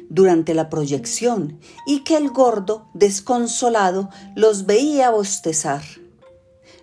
durante 0.10 0.56
la 0.56 0.72
proyección 0.72 1.60
y 1.86 2.00
que 2.00 2.18
el 2.18 2.32
gordo, 2.32 2.88
desconsolado, 2.96 4.10
los 4.36 4.66
veía 4.66 5.12
bostezar. 5.12 5.84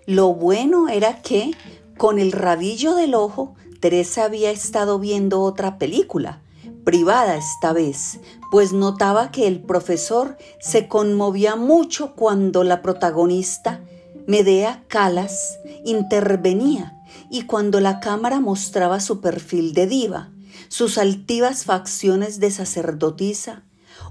Lo 0.05 0.33
bueno 0.33 0.87
era 0.87 1.21
que, 1.21 1.51
con 1.97 2.19
el 2.19 2.31
rabillo 2.31 2.95
del 2.95 3.15
ojo, 3.15 3.55
Teresa 3.81 4.23
había 4.23 4.49
estado 4.49 4.97
viendo 4.97 5.41
otra 5.41 5.77
película, 5.77 6.41
privada 6.83 7.35
esta 7.37 7.73
vez, 7.73 8.19
pues 8.51 8.73
notaba 8.73 9.31
que 9.31 9.47
el 9.47 9.61
profesor 9.61 10.37
se 10.59 10.87
conmovía 10.87 11.55
mucho 11.55 12.13
cuando 12.15 12.63
la 12.63 12.81
protagonista, 12.81 13.81
Medea 14.27 14.83
Calas, 14.87 15.59
intervenía 15.85 17.01
y 17.29 17.43
cuando 17.43 17.79
la 17.79 17.99
cámara 17.99 18.39
mostraba 18.39 18.99
su 18.99 19.21
perfil 19.21 19.73
de 19.73 19.87
diva, 19.87 20.31
sus 20.67 20.97
altivas 20.97 21.65
facciones 21.65 22.39
de 22.39 22.51
sacerdotisa 22.51 23.63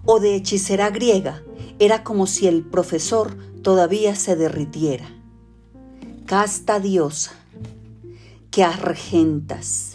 o 0.04 0.20
de 0.20 0.34
hechicera 0.34 0.90
griega, 0.90 1.42
era 1.78 2.02
como 2.02 2.26
si 2.26 2.46
el 2.46 2.64
profesor 2.64 3.36
todavía 3.62 4.14
se 4.16 4.36
derritiera. 4.36 5.08
Casta 6.26 6.80
diosa, 6.80 7.32
que 8.50 8.64
argentas, 8.64 9.91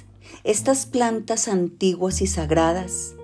estas 0.47 0.85
plantas 0.85 1.49
antiguas 1.49 2.21
y 2.21 2.27
sagradas, 2.27 3.15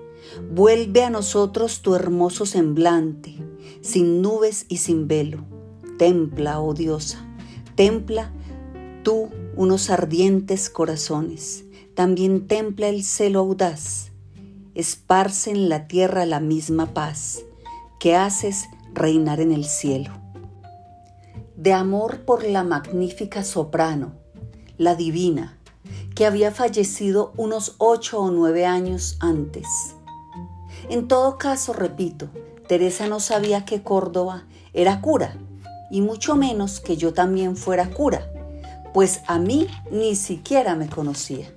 vuelve 0.51 1.05
a 1.05 1.09
nosotros 1.09 1.81
tu 1.81 1.95
hermoso 1.95 2.45
semblante, 2.45 3.38
sin 3.79 4.21
nubes 4.21 4.65
y 4.67 4.77
sin 4.77 5.07
velo. 5.07 5.45
Templa, 5.97 6.59
oh 6.59 6.73
diosa, 6.73 7.25
templa 7.75 8.33
tú 9.03 9.29
unos 9.55 9.89
ardientes 9.89 10.69
corazones, 10.69 11.63
también 11.95 12.45
templa 12.45 12.89
el 12.89 13.05
celo 13.05 13.39
audaz, 13.39 14.12
esparce 14.75 15.51
en 15.51 15.69
la 15.69 15.88
tierra 15.88 16.25
la 16.25 16.41
misma 16.41 16.93
paz 16.93 17.45
que 18.01 18.17
haces 18.17 18.65
reinar 18.93 19.39
en 19.39 19.53
el 19.53 19.63
cielo. 19.63 20.12
De 21.55 21.71
amor 21.71 22.25
por 22.25 22.43
la 22.43 22.65
magnífica 22.65 23.45
soprano, 23.45 24.12
la 24.77 24.95
divina, 24.95 25.57
que 26.15 26.26
había 26.26 26.52
fallecido 26.52 27.34
unos 27.38 27.76
ocho 27.78 28.19
o 28.19 28.32
nueve 28.32 28.65
años 28.65 29.17
antes. 29.19 29.67
En 30.89 31.08
todo 31.08 31.38
caso, 31.38 31.74
repito, 31.74 32.30
Teresa 32.67 33.08
no 33.08 33.19
sabía 33.19 33.65
que 33.65 33.84
Córdoba 33.84 34.46
era 34.74 35.02
cura, 35.02 35.38
y 35.91 36.02
mucho 36.02 36.36
menos 36.36 36.80
que 36.80 36.98
yo 36.98 37.13
también 37.13 37.56
fuera 37.56 37.91
cura, 37.91 38.32
pues 38.93 39.22
a 39.28 39.39
mí 39.39 39.67
ni 39.91 40.15
siquiera 40.15 40.76
me 40.76 40.89
conocía. 40.89 41.54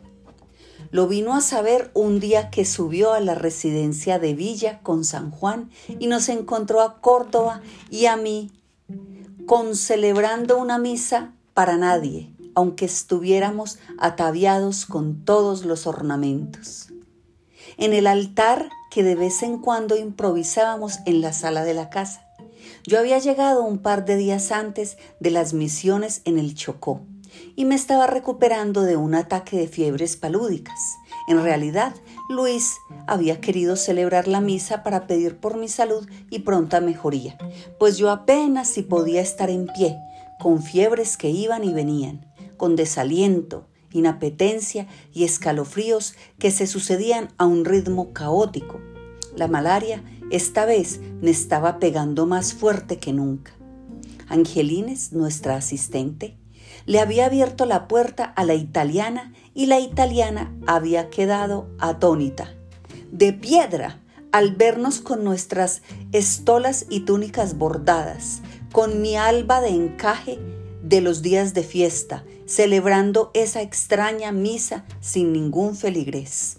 Lo 0.91 1.09
vino 1.09 1.35
a 1.35 1.41
saber 1.41 1.91
un 1.95 2.21
día 2.21 2.51
que 2.51 2.65
subió 2.65 3.13
a 3.13 3.21
la 3.21 3.35
residencia 3.35 4.19
de 4.19 4.35
Villa 4.35 4.81
con 4.83 5.05
San 5.05 5.31
Juan 5.31 5.71
y 5.99 6.07
nos 6.07 6.29
encontró 6.29 6.81
a 6.81 7.01
Córdoba 7.01 7.61
y 7.91 8.07
a 8.07 8.17
mí 8.17 8.53
con 9.47 9.75
celebrando 9.75 10.59
una 10.59 10.79
misa 10.79 11.33
para 11.55 11.77
nadie, 11.77 12.36
aunque 12.57 12.87
estuviéramos 12.87 13.79
ataviados 13.99 14.87
con 14.87 15.25
todos 15.25 15.65
los 15.65 15.87
ornamentos. 15.87 16.89
En 17.77 17.93
el 17.93 18.07
altar 18.07 18.71
que 18.91 19.03
de 19.03 19.15
vez 19.15 19.43
en 19.43 19.59
cuando 19.59 19.95
improvisábamos 19.95 21.01
en 21.05 21.21
la 21.21 21.35
sala 21.35 21.65
de 21.65 21.75
la 21.75 21.91
casa. 21.91 22.27
Yo 22.87 22.99
había 22.99 23.19
llegado 23.19 23.63
un 23.63 23.79
par 23.79 24.07
de 24.07 24.17
días 24.17 24.53
antes 24.53 24.97
de 25.21 25.31
las 25.31 25.53
misiones 25.53 26.23
en 26.25 26.39
el 26.39 26.55
Chocó 26.55 27.03
y 27.57 27.67
me 27.67 27.75
estaba 27.75 28.07
recuperando 28.07 28.83
de 28.83 28.97
un 28.97 29.15
ataque 29.15 29.59
de 29.59 29.69
fiebres 29.69 30.17
palúdicas. 30.17 30.97
En 31.29 31.43
realidad, 31.43 31.95
Luis 32.31 32.73
había 33.07 33.39
querido 33.39 33.77
celebrar 33.77 34.29
la 34.29 34.41
misa 34.41 34.83
para 34.83 35.07
pedir 35.07 35.37
por 35.37 35.59
mi 35.59 35.69
salud 35.69 36.09
y 36.31 36.39
pronta 36.39 36.81
mejoría, 36.81 37.37
pues 37.79 37.99
yo 37.99 38.11
apenas 38.11 38.69
si 38.69 38.81
podía 38.81 39.21
estar 39.21 39.51
en 39.51 39.67
pie, 39.67 39.99
con 40.39 40.63
fiebres 40.63 41.19
que 41.19 41.29
iban 41.29 41.65
y 41.65 41.75
venían 41.75 42.26
con 42.57 42.77
desaliento, 42.77 43.67
inapetencia 43.93 44.87
y 45.13 45.25
escalofríos 45.25 46.15
que 46.39 46.51
se 46.51 46.67
sucedían 46.67 47.29
a 47.39 47.47
un 47.47 47.65
ritmo 47.65 48.13
caótico. 48.13 48.81
La 49.37 49.49
malaria 49.49 50.03
esta 50.31 50.65
vez 50.65 51.01
me 51.21 51.31
estaba 51.31 51.79
pegando 51.79 52.27
más 52.27 52.53
fuerte 52.53 52.99
que 52.99 53.13
nunca. 53.13 53.53
Angelines, 54.29 55.13
nuestra 55.13 55.57
asistente, 55.57 56.37
le 56.85 57.01
había 57.01 57.27
abierto 57.27 57.65
la 57.65 57.89
puerta 57.89 58.25
a 58.25 58.45
la 58.45 58.55
italiana 58.55 59.33
y 59.55 59.67
la 59.67 59.79
italiana 59.81 60.53
había 60.67 61.11
quedado 61.11 61.69
atónita, 61.79 62.55
de 63.13 63.33
piedra, 63.33 64.01
al 64.33 64.55
vernos 64.55 65.01
con 65.01 65.25
nuestras 65.25 65.83
estolas 66.13 66.87
y 66.91 67.01
túnicas 67.01 67.57
bordadas, 67.57 68.43
con 68.73 69.01
mi 69.01 69.17
alba 69.17 69.61
de 69.61 69.71
encaje 69.71 70.39
de 70.83 71.01
los 71.01 71.23
días 71.23 71.55
de 71.55 71.63
fiesta, 71.63 72.25
celebrando 72.47 73.31
esa 73.35 73.61
extraña 73.61 74.33
misa 74.33 74.85
sin 75.01 75.33
ningún 75.33 75.77
feligrés. 75.77 76.59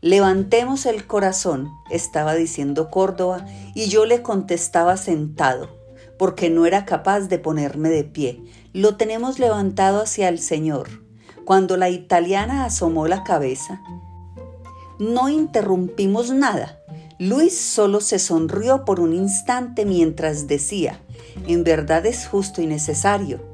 Levantemos 0.00 0.86
el 0.86 1.06
corazón, 1.06 1.70
estaba 1.90 2.34
diciendo 2.34 2.90
Córdoba, 2.90 3.46
y 3.74 3.88
yo 3.88 4.04
le 4.04 4.22
contestaba 4.22 4.96
sentado, 4.96 5.70
porque 6.18 6.50
no 6.50 6.66
era 6.66 6.84
capaz 6.84 7.22
de 7.22 7.38
ponerme 7.38 7.88
de 7.88 8.04
pie. 8.04 8.42
Lo 8.72 8.96
tenemos 8.96 9.38
levantado 9.38 10.02
hacia 10.02 10.28
el 10.28 10.38
Señor, 10.38 11.02
Cuando 11.44 11.76
la 11.76 11.90
italiana 11.90 12.64
asomó 12.64 13.06
la 13.06 13.22
cabeza, 13.22 13.82
no 14.98 15.28
interrumpimos 15.28 16.30
nada. 16.30 16.80
Luis 17.18 17.58
solo 17.58 18.00
se 18.00 18.18
sonrió 18.18 18.86
por 18.86 18.98
un 18.98 19.12
instante 19.12 19.84
mientras 19.84 20.46
decía, 20.46 21.00
en 21.46 21.62
verdad 21.62 22.06
es 22.06 22.26
justo 22.26 22.62
y 22.62 22.66
necesario. 22.66 23.53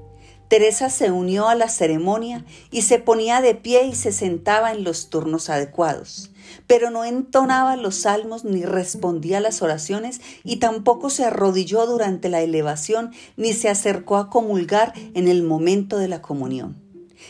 Teresa 0.51 0.91
se 0.91 1.13
unió 1.13 1.49
a 1.49 1.55
la 1.55 1.69
ceremonia 1.69 2.45
y 2.73 2.83
se 2.83 2.99
ponía 2.99 3.41
de 3.41 3.55
pie 3.55 3.85
y 3.85 3.95
se 3.95 4.11
sentaba 4.11 4.73
en 4.73 4.83
los 4.83 5.09
turnos 5.09 5.49
adecuados, 5.49 6.33
pero 6.67 6.91
no 6.91 7.05
entonaba 7.05 7.77
los 7.77 7.95
salmos 7.95 8.45
ni 8.45 8.65
respondía 8.65 9.39
a 9.39 9.41
las 9.41 9.63
oraciones 9.63 10.21
y 10.43 10.57
tampoco 10.57 11.09
se 11.09 11.25
arrodilló 11.25 11.87
durante 11.87 12.29
la 12.29 12.41
elevación 12.41 13.13
ni 13.37 13.53
se 13.53 13.69
acercó 13.69 14.17
a 14.17 14.29
comulgar 14.29 14.93
en 15.15 15.29
el 15.29 15.45
momento 15.45 15.99
de 15.99 16.09
la 16.09 16.21
comunión. 16.21 16.83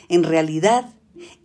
En 0.09 0.23
realidad, 0.23 0.89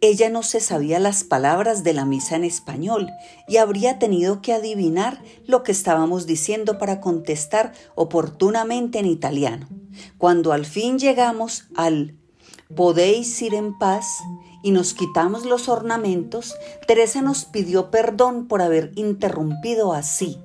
ella 0.02 0.30
no 0.30 0.44
se 0.44 0.60
sabía 0.60 1.00
las 1.00 1.24
palabras 1.24 1.84
de 1.84 1.94
la 1.94 2.06
misa 2.06 2.36
en 2.36 2.44
español 2.44 3.12
y 3.48 3.58
habría 3.58 4.00
tenido 4.00 4.42
que 4.42 4.54
adivinar 4.54 5.22
lo 5.46 5.64
que 5.64 5.72
estábamos 5.72 6.26
diciendo 6.26 6.78
para 6.78 7.02
contestar 7.02 7.74
oportunamente 7.96 9.00
en 9.00 9.06
italiano. 9.06 9.68
Cuando 10.18 10.52
al 10.54 10.66
fin 10.66 11.00
llegamos 11.00 11.66
al 11.76 12.16
podéis 12.74 13.42
ir 13.42 13.54
en 13.54 13.78
paz 13.78 14.06
y 14.64 14.72
nos 14.72 14.94
quitamos 14.94 15.46
los 15.46 15.70
ornamentos, 15.70 16.56
Teresa 16.88 17.22
nos 17.22 17.46
pidió 17.46 17.92
perdón 17.92 18.48
por 18.48 18.62
haber 18.62 18.92
interrumpido 18.96 19.94
así, 19.94 20.40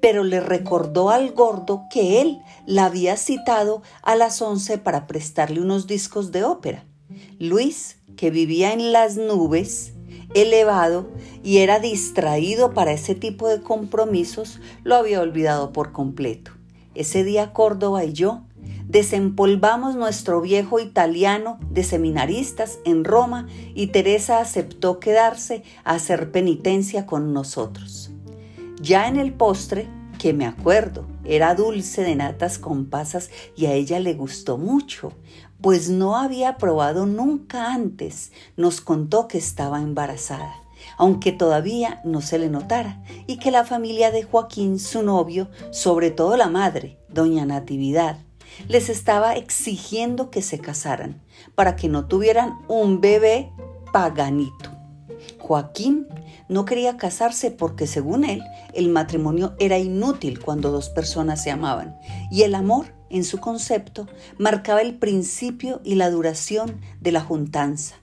pero 0.00 0.24
le 0.24 0.40
recordó 0.40 1.10
al 1.10 1.32
gordo 1.32 1.84
que 1.90 2.20
él 2.20 2.40
la 2.66 2.86
había 2.86 3.16
citado 3.16 3.82
a 4.02 4.16
las 4.16 4.42
once 4.42 4.78
para 4.78 5.06
prestarle 5.06 5.60
unos 5.60 5.86
discos 5.86 6.32
de 6.32 6.44
ópera. 6.44 6.84
Luis 7.38 7.98
que 8.16 8.30
vivía 8.30 8.72
en 8.72 8.92
las 8.92 9.16
nubes, 9.16 9.92
elevado 10.34 11.08
y 11.42 11.58
era 11.58 11.78
distraído 11.78 12.74
para 12.74 12.92
ese 12.92 13.14
tipo 13.14 13.48
de 13.48 13.60
compromisos, 13.60 14.60
lo 14.82 14.96
había 14.96 15.20
olvidado 15.20 15.72
por 15.72 15.92
completo. 15.92 16.52
Ese 16.94 17.24
día 17.24 17.52
Córdoba 17.52 18.04
y 18.04 18.12
yo 18.12 18.44
desempolvamos 18.86 19.96
nuestro 19.96 20.40
viejo 20.40 20.78
italiano 20.78 21.58
de 21.70 21.82
seminaristas 21.82 22.78
en 22.84 23.04
Roma 23.04 23.48
y 23.74 23.88
Teresa 23.88 24.38
aceptó 24.38 25.00
quedarse 25.00 25.62
a 25.84 25.94
hacer 25.94 26.30
penitencia 26.30 27.06
con 27.06 27.32
nosotros. 27.32 28.10
Ya 28.80 29.08
en 29.08 29.16
el 29.16 29.32
postre, 29.32 29.88
que 30.18 30.32
me 30.32 30.46
acuerdo, 30.46 31.06
era 31.24 31.54
dulce 31.54 32.02
de 32.02 32.14
natas 32.14 32.58
con 32.58 32.86
pasas 32.86 33.30
y 33.56 33.66
a 33.66 33.72
ella 33.72 33.98
le 33.98 34.14
gustó 34.14 34.58
mucho, 34.58 35.12
pues 35.64 35.88
no 35.88 36.18
había 36.18 36.58
probado 36.58 37.06
nunca 37.06 37.72
antes, 37.72 38.32
nos 38.54 38.82
contó 38.82 39.28
que 39.28 39.38
estaba 39.38 39.80
embarazada, 39.80 40.56
aunque 40.98 41.32
todavía 41.32 42.02
no 42.04 42.20
se 42.20 42.38
le 42.38 42.50
notara, 42.50 43.02
y 43.26 43.38
que 43.38 43.50
la 43.50 43.64
familia 43.64 44.10
de 44.10 44.24
Joaquín, 44.24 44.78
su 44.78 45.02
novio, 45.02 45.48
sobre 45.70 46.10
todo 46.10 46.36
la 46.36 46.50
madre, 46.50 46.98
doña 47.08 47.46
Natividad, 47.46 48.18
les 48.68 48.90
estaba 48.90 49.36
exigiendo 49.36 50.28
que 50.28 50.42
se 50.42 50.58
casaran 50.58 51.22
para 51.54 51.76
que 51.76 51.88
no 51.88 52.08
tuvieran 52.08 52.58
un 52.68 53.00
bebé 53.00 53.50
paganito. 53.90 54.70
Joaquín 55.38 56.06
no 56.46 56.66
quería 56.66 56.98
casarse 56.98 57.50
porque 57.50 57.86
según 57.86 58.24
él 58.24 58.42
el 58.74 58.90
matrimonio 58.90 59.54
era 59.58 59.78
inútil 59.78 60.40
cuando 60.40 60.70
dos 60.70 60.90
personas 60.90 61.42
se 61.42 61.50
amaban 61.50 61.98
y 62.30 62.42
el 62.42 62.54
amor 62.54 62.93
en 63.10 63.24
su 63.24 63.38
concepto, 63.38 64.08
marcaba 64.38 64.80
el 64.80 64.94
principio 64.94 65.80
y 65.84 65.94
la 65.94 66.10
duración 66.10 66.80
de 67.00 67.12
la 67.12 67.20
juntanza, 67.20 67.96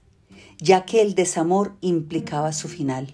ya 0.60 0.86
que 0.86 1.02
el 1.02 1.16
desamor 1.16 1.76
implicaba 1.82 2.54
su 2.54 2.68
final. 2.68 3.14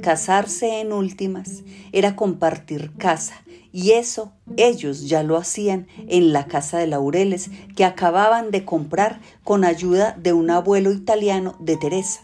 Casarse 0.00 0.80
en 0.80 0.92
últimas 0.92 1.62
era 1.92 2.14
compartir 2.14 2.92
casa, 2.96 3.42
y 3.72 3.92
eso 3.92 4.32
ellos 4.56 5.08
ya 5.08 5.22
lo 5.22 5.36
hacían 5.36 5.86
en 6.08 6.32
la 6.32 6.46
casa 6.46 6.78
de 6.78 6.86
Laureles 6.86 7.50
que 7.76 7.84
acababan 7.84 8.50
de 8.50 8.64
comprar 8.64 9.20
con 9.44 9.64
ayuda 9.64 10.16
de 10.18 10.32
un 10.32 10.50
abuelo 10.50 10.92
italiano 10.92 11.56
de 11.60 11.76
Teresa, 11.76 12.20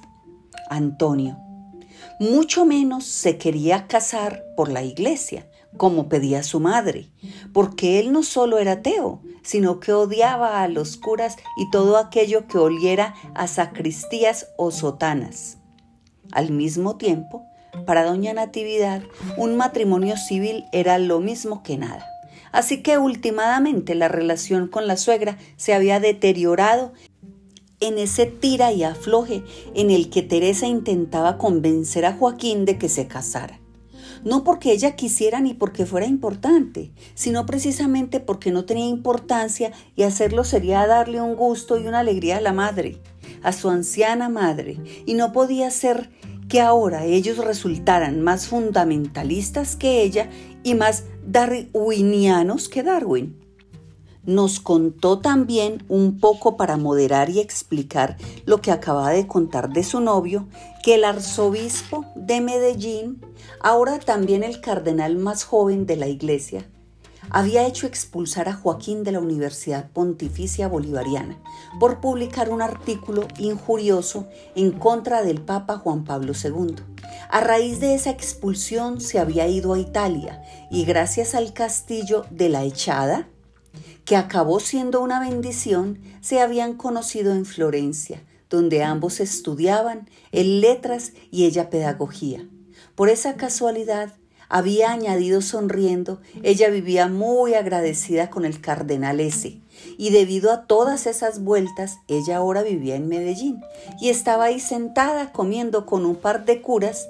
Antonio. 0.68 1.38
Mucho 2.18 2.64
menos 2.64 3.04
se 3.04 3.36
quería 3.36 3.86
casar 3.86 4.42
por 4.56 4.70
la 4.70 4.82
iglesia, 4.82 5.46
como 5.76 6.08
pedía 6.08 6.42
su 6.42 6.60
madre, 6.60 7.10
porque 7.52 7.98
él 7.98 8.12
no 8.12 8.22
solo 8.22 8.58
era 8.58 8.72
ateo, 8.72 9.20
sino 9.42 9.80
que 9.80 9.92
odiaba 9.92 10.62
a 10.62 10.68
los 10.68 10.96
curas 10.96 11.36
y 11.56 11.70
todo 11.70 11.96
aquello 11.96 12.46
que 12.46 12.58
oliera 12.58 13.14
a 13.34 13.46
sacristías 13.46 14.48
o 14.56 14.70
sotanas. 14.70 15.58
Al 16.32 16.50
mismo 16.50 16.96
tiempo, 16.96 17.44
para 17.86 18.04
doña 18.04 18.32
Natividad, 18.32 19.02
un 19.36 19.56
matrimonio 19.56 20.16
civil 20.16 20.64
era 20.72 20.98
lo 20.98 21.20
mismo 21.20 21.62
que 21.62 21.76
nada. 21.76 22.06
Así 22.52 22.82
que 22.82 22.98
últimamente 22.98 23.94
la 23.94 24.08
relación 24.08 24.68
con 24.68 24.86
la 24.86 24.96
suegra 24.96 25.36
se 25.56 25.74
había 25.74 26.00
deteriorado 26.00 26.92
en 27.80 27.98
ese 27.98 28.26
tira 28.26 28.72
y 28.72 28.82
afloje 28.82 29.42
en 29.74 29.90
el 29.90 30.08
que 30.08 30.22
Teresa 30.22 30.66
intentaba 30.66 31.36
convencer 31.36 32.06
a 32.06 32.14
Joaquín 32.14 32.64
de 32.64 32.78
que 32.78 32.88
se 32.88 33.06
casara 33.06 33.60
no 34.24 34.44
porque 34.44 34.72
ella 34.72 34.96
quisiera 34.96 35.40
ni 35.40 35.54
porque 35.54 35.86
fuera 35.86 36.06
importante, 36.06 36.92
sino 37.14 37.46
precisamente 37.46 38.20
porque 38.20 38.50
no 38.50 38.64
tenía 38.64 38.86
importancia 38.86 39.72
y 39.94 40.02
hacerlo 40.02 40.44
sería 40.44 40.86
darle 40.86 41.20
un 41.20 41.36
gusto 41.36 41.78
y 41.78 41.86
una 41.86 42.00
alegría 42.00 42.38
a 42.38 42.40
la 42.40 42.52
madre, 42.52 43.00
a 43.42 43.52
su 43.52 43.68
anciana 43.68 44.28
madre, 44.28 44.78
y 45.06 45.14
no 45.14 45.32
podía 45.32 45.70
ser 45.70 46.10
que 46.48 46.60
ahora 46.60 47.04
ellos 47.04 47.38
resultaran 47.38 48.22
más 48.22 48.46
fundamentalistas 48.46 49.76
que 49.76 50.02
ella 50.02 50.30
y 50.62 50.74
más 50.74 51.04
darwinianos 51.26 52.68
que 52.68 52.82
Darwin. 52.82 53.36
Nos 54.24 54.58
contó 54.58 55.20
también 55.20 55.84
un 55.88 56.18
poco 56.18 56.56
para 56.56 56.76
moderar 56.76 57.30
y 57.30 57.38
explicar 57.38 58.16
lo 58.44 58.60
que 58.60 58.72
acaba 58.72 59.10
de 59.10 59.28
contar 59.28 59.72
de 59.72 59.84
su 59.84 60.00
novio, 60.00 60.48
que 60.82 60.96
el 60.96 61.04
arzobispo 61.04 62.04
de 62.16 62.40
Medellín, 62.40 63.20
ahora 63.66 63.98
también 63.98 64.44
el 64.44 64.60
cardenal 64.60 65.16
más 65.16 65.42
joven 65.42 65.86
de 65.86 65.96
la 65.96 66.06
iglesia, 66.06 66.68
había 67.30 67.66
hecho 67.66 67.88
expulsar 67.88 68.48
a 68.48 68.54
Joaquín 68.54 69.02
de 69.02 69.10
la 69.10 69.18
Universidad 69.18 69.90
Pontificia 69.90 70.68
Bolivariana 70.68 71.36
por 71.80 72.00
publicar 72.00 72.50
un 72.50 72.62
artículo 72.62 73.26
injurioso 73.38 74.28
en 74.54 74.70
contra 74.70 75.24
del 75.24 75.40
Papa 75.40 75.78
Juan 75.78 76.04
Pablo 76.04 76.32
II. 76.32 76.76
A 77.28 77.40
raíz 77.40 77.80
de 77.80 77.96
esa 77.96 78.10
expulsión 78.10 79.00
se 79.00 79.18
había 79.18 79.48
ido 79.48 79.74
a 79.74 79.80
Italia 79.80 80.44
y 80.70 80.84
gracias 80.84 81.34
al 81.34 81.52
castillo 81.52 82.24
de 82.30 82.48
la 82.48 82.62
Echada, 82.62 83.26
que 84.04 84.14
acabó 84.14 84.60
siendo 84.60 85.00
una 85.00 85.18
bendición, 85.18 85.98
se 86.20 86.40
habían 86.40 86.74
conocido 86.74 87.32
en 87.32 87.44
Florencia, 87.44 88.22
donde 88.48 88.84
ambos 88.84 89.18
estudiaban, 89.18 90.08
en 90.30 90.60
letras 90.60 91.14
y 91.32 91.46
ella 91.46 91.68
pedagogía. 91.68 92.46
Por 92.96 93.10
esa 93.10 93.36
casualidad, 93.36 94.14
había 94.48 94.90
añadido 94.90 95.42
sonriendo, 95.42 96.20
ella 96.42 96.70
vivía 96.70 97.08
muy 97.08 97.52
agradecida 97.52 98.30
con 98.30 98.44
el 98.46 98.60
cardenal 98.60 99.20
S. 99.20 99.60
Y 99.98 100.10
debido 100.10 100.50
a 100.50 100.66
todas 100.66 101.06
esas 101.06 101.42
vueltas, 101.44 101.98
ella 102.08 102.38
ahora 102.38 102.62
vivía 102.62 102.96
en 102.96 103.08
Medellín 103.08 103.60
y 104.00 104.08
estaba 104.08 104.44
ahí 104.44 104.60
sentada 104.60 105.32
comiendo 105.32 105.84
con 105.84 106.06
un 106.06 106.16
par 106.16 106.46
de 106.46 106.62
curas 106.62 107.08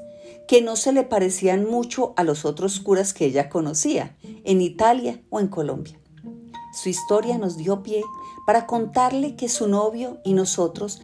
que 0.48 0.60
no 0.60 0.74
se 0.74 0.92
le 0.92 1.04
parecían 1.04 1.64
mucho 1.64 2.14
a 2.16 2.24
los 2.24 2.44
otros 2.44 2.80
curas 2.80 3.14
que 3.14 3.26
ella 3.26 3.48
conocía, 3.48 4.16
en 4.44 4.60
Italia 4.60 5.20
o 5.30 5.38
en 5.38 5.48
Colombia. 5.48 5.98
Su 6.72 6.88
historia 6.88 7.38
nos 7.38 7.56
dio 7.56 7.82
pie 7.82 8.02
para 8.44 8.66
contarle 8.66 9.36
que 9.36 9.48
su 9.48 9.68
novio 9.68 10.18
y 10.24 10.34
nosotros 10.34 11.02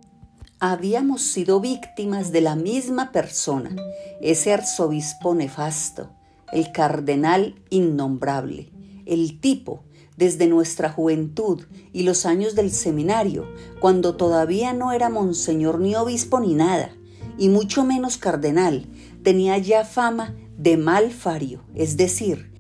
habíamos 0.65 1.23
sido 1.23 1.59
víctimas 1.59 2.31
de 2.31 2.41
la 2.41 2.55
misma 2.55 3.11
persona, 3.11 3.75
ese 4.21 4.53
arzobispo 4.53 5.35
nefasto, 5.35 6.11
el 6.53 6.71
cardenal 6.71 7.57
innombrable, 7.69 8.71
el 9.05 9.41
tipo 9.41 9.83
desde 10.17 10.47
nuestra 10.47 10.89
juventud 10.89 11.65
y 11.93 12.05
los 12.05 12.27
años 12.27 12.55
del 12.55 12.71
seminario, 12.71 13.49
cuando 13.81 14.15
todavía 14.15 14.73
no 14.73 14.93
era 14.93 15.09
monseñor 15.09 15.81
ni 15.81 15.97
obispo 15.97 16.39
ni 16.39 16.55
nada, 16.55 16.93
y 17.37 17.49
mucho 17.49 17.83
menos 17.85 18.17
cardenal, 18.17 18.87
tenía 19.25 19.59
ya 19.59 19.85
fama 19.85 20.37
de 20.57 20.77
malfario, 20.77 21.65
es 21.75 21.97
decir, 21.97 22.53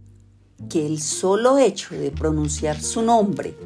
que 0.68 0.86
el 0.86 1.00
solo 1.00 1.56
hecho 1.56 1.94
de 1.94 2.10
pronunciar 2.10 2.80
su 2.80 3.02
nombre, 3.02 3.56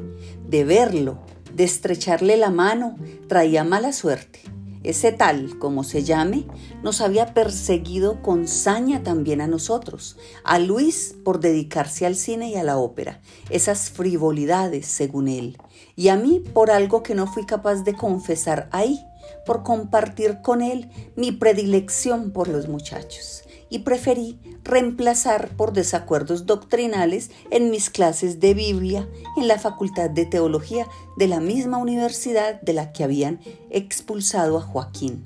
de 0.47 0.63
verlo, 0.63 1.17
de 1.57 1.63
estrecharle 1.63 2.37
la 2.37 2.51
mano, 2.51 2.95
traía 3.27 3.63
mala 3.63 3.91
suerte. 3.91 4.41
Ese 4.83 5.11
tal, 5.11 5.57
como 5.57 5.83
se 5.83 6.03
llame, 6.03 6.45
nos 6.83 7.01
había 7.01 7.33
perseguido 7.33 8.21
con 8.21 8.47
saña 8.47 9.01
también 9.01 9.41
a 9.41 9.47
nosotros, 9.47 10.17
a 10.43 10.59
Luis 10.59 11.15
por 11.25 11.39
dedicarse 11.39 12.05
al 12.05 12.15
cine 12.15 12.51
y 12.51 12.55
a 12.55 12.63
la 12.63 12.77
ópera, 12.77 13.19
esas 13.49 13.89
frivolidades, 13.89 14.85
según 14.85 15.27
él, 15.27 15.57
y 15.95 16.09
a 16.09 16.15
mí 16.15 16.43
por 16.53 16.69
algo 16.69 17.01
que 17.01 17.15
no 17.15 17.25
fui 17.25 17.43
capaz 17.43 17.83
de 17.83 17.95
confesar 17.95 18.69
ahí, 18.71 19.03
por 19.43 19.63
compartir 19.63 20.41
con 20.43 20.61
él 20.61 20.89
mi 21.15 21.31
predilección 21.31 22.31
por 22.31 22.47
los 22.47 22.67
muchachos 22.67 23.46
y 23.69 23.79
preferí 23.79 24.39
reemplazar 24.63 25.49
por 25.55 25.73
desacuerdos 25.73 26.45
doctrinales 26.45 27.31
en 27.51 27.69
mis 27.69 27.89
clases 27.89 28.39
de 28.39 28.53
Biblia 28.53 29.07
en 29.35 29.47
la 29.47 29.59
Facultad 29.59 30.09
de 30.09 30.25
Teología 30.25 30.87
de 31.17 31.27
la 31.27 31.39
misma 31.39 31.77
universidad 31.77 32.61
de 32.61 32.73
la 32.73 32.91
que 32.91 33.03
habían 33.03 33.39
expulsado 33.69 34.57
a 34.57 34.61
Joaquín. 34.61 35.23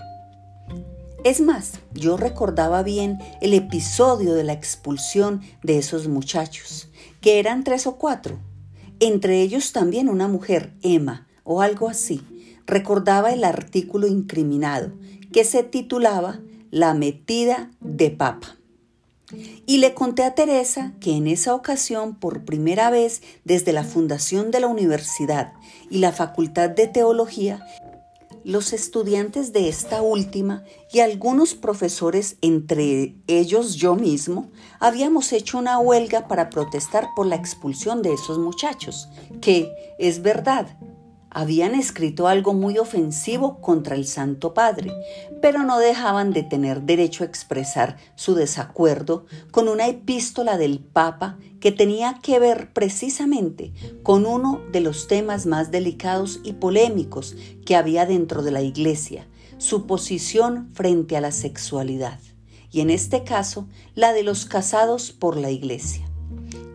Es 1.23 1.39
más, 1.39 1.73
yo 1.93 2.17
recordaba 2.17 2.81
bien 2.81 3.19
el 3.41 3.53
episodio 3.53 4.33
de 4.33 4.43
la 4.43 4.53
expulsión 4.53 5.41
de 5.61 5.77
esos 5.77 6.07
muchachos, 6.07 6.89
que 7.21 7.37
eran 7.37 7.63
tres 7.63 7.85
o 7.85 7.97
cuatro, 7.97 8.39
entre 8.99 9.41
ellos 9.41 9.71
también 9.71 10.09
una 10.09 10.27
mujer, 10.27 10.73
Emma, 10.81 11.27
o 11.43 11.61
algo 11.61 11.89
así. 11.89 12.21
Recordaba 12.65 13.31
el 13.33 13.43
artículo 13.43 14.07
incriminado, 14.07 14.93
que 15.31 15.43
se 15.43 15.61
titulaba 15.61 16.39
La 16.71 16.93
metida 16.93 17.69
de 17.81 18.11
papa. 18.11 18.55
Y 19.65 19.77
le 19.79 19.93
conté 19.93 20.23
a 20.23 20.35
Teresa 20.35 20.93
que 21.01 21.11
en 21.11 21.27
esa 21.27 21.53
ocasión, 21.53 22.15
por 22.15 22.45
primera 22.45 22.89
vez 22.89 23.21
desde 23.43 23.73
la 23.73 23.83
fundación 23.83 24.51
de 24.51 24.61
la 24.61 24.67
universidad 24.67 25.53
y 25.89 25.97
la 25.97 26.13
Facultad 26.13 26.69
de 26.69 26.87
Teología, 26.87 27.65
los 28.43 28.71
estudiantes 28.71 29.53
de 29.53 29.67
esta 29.67 30.01
última 30.01 30.63
y 30.91 31.01
algunos 31.01 31.55
profesores, 31.55 32.37
entre 32.41 33.15
ellos 33.27 33.75
yo 33.75 33.95
mismo, 33.95 34.49
habíamos 34.79 35.33
hecho 35.33 35.57
una 35.57 35.77
huelga 35.77 36.27
para 36.27 36.49
protestar 36.49 37.09
por 37.15 37.27
la 37.27 37.35
expulsión 37.35 38.01
de 38.01 38.13
esos 38.13 38.39
muchachos, 38.39 39.09
que, 39.41 39.71
es 39.99 40.21
verdad, 40.21 40.67
habían 41.31 41.75
escrito 41.75 42.27
algo 42.27 42.53
muy 42.53 42.77
ofensivo 42.77 43.61
contra 43.61 43.95
el 43.95 44.05
Santo 44.05 44.53
Padre, 44.53 44.91
pero 45.41 45.63
no 45.63 45.79
dejaban 45.79 46.33
de 46.33 46.43
tener 46.43 46.81
derecho 46.81 47.23
a 47.23 47.27
expresar 47.27 47.97
su 48.15 48.35
desacuerdo 48.35 49.25
con 49.49 49.69
una 49.69 49.87
epístola 49.87 50.57
del 50.57 50.79
Papa 50.79 51.37
que 51.61 51.71
tenía 51.71 52.19
que 52.21 52.37
ver 52.37 52.73
precisamente 52.73 53.71
con 54.03 54.25
uno 54.25 54.61
de 54.73 54.81
los 54.81 55.07
temas 55.07 55.45
más 55.45 55.71
delicados 55.71 56.41
y 56.43 56.53
polémicos 56.53 57.35
que 57.65 57.77
había 57.77 58.05
dentro 58.05 58.43
de 58.43 58.51
la 58.51 58.61
Iglesia, 58.61 59.25
su 59.57 59.87
posición 59.87 60.69
frente 60.73 61.15
a 61.15 61.21
la 61.21 61.31
sexualidad, 61.31 62.19
y 62.71 62.81
en 62.81 62.89
este 62.89 63.23
caso 63.23 63.67
la 63.95 64.11
de 64.11 64.23
los 64.23 64.45
casados 64.45 65.13
por 65.13 65.37
la 65.37 65.49
Iglesia. 65.49 66.10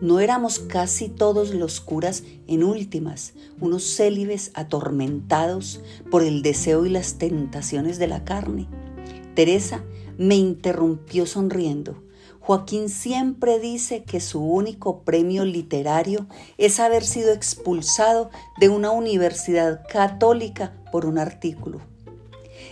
¿No 0.01 0.19
éramos 0.19 0.59
casi 0.59 1.09
todos 1.09 1.53
los 1.53 1.81
curas 1.81 2.23
en 2.47 2.63
últimas, 2.63 3.33
unos 3.59 3.95
célibes 3.95 4.51
atormentados 4.53 5.81
por 6.11 6.23
el 6.23 6.41
deseo 6.41 6.85
y 6.85 6.89
las 6.89 7.15
tentaciones 7.15 7.97
de 7.97 8.07
la 8.07 8.23
carne? 8.23 8.67
Teresa 9.35 9.83
me 10.17 10.35
interrumpió 10.35 11.25
sonriendo. 11.25 12.03
Joaquín 12.39 12.89
siempre 12.89 13.59
dice 13.59 14.03
que 14.03 14.21
su 14.21 14.39
único 14.39 15.01
premio 15.01 15.43
literario 15.43 16.27
es 16.57 16.79
haber 16.79 17.03
sido 17.03 17.33
expulsado 17.33 18.29
de 18.59 18.69
una 18.69 18.91
universidad 18.91 19.81
católica 19.91 20.73
por 20.91 21.05
un 21.05 21.17
artículo. 21.17 21.81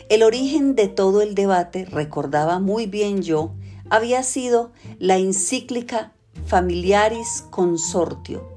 El 0.09 0.23
origen 0.23 0.75
de 0.75 0.87
todo 0.87 1.21
el 1.21 1.35
debate, 1.35 1.85
recordaba 1.85 2.59
muy 2.59 2.85
bien 2.85 3.21
yo, 3.21 3.51
había 3.89 4.23
sido 4.23 4.71
la 4.97 5.17
encíclica 5.17 6.14
Familiaris 6.45 7.43
Consortio, 7.49 8.47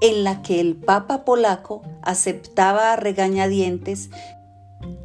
en 0.00 0.22
la 0.22 0.42
que 0.42 0.60
el 0.60 0.76
Papa 0.76 1.24
polaco 1.24 1.82
aceptaba 2.02 2.92
a 2.92 2.96
regañadientes 2.96 4.10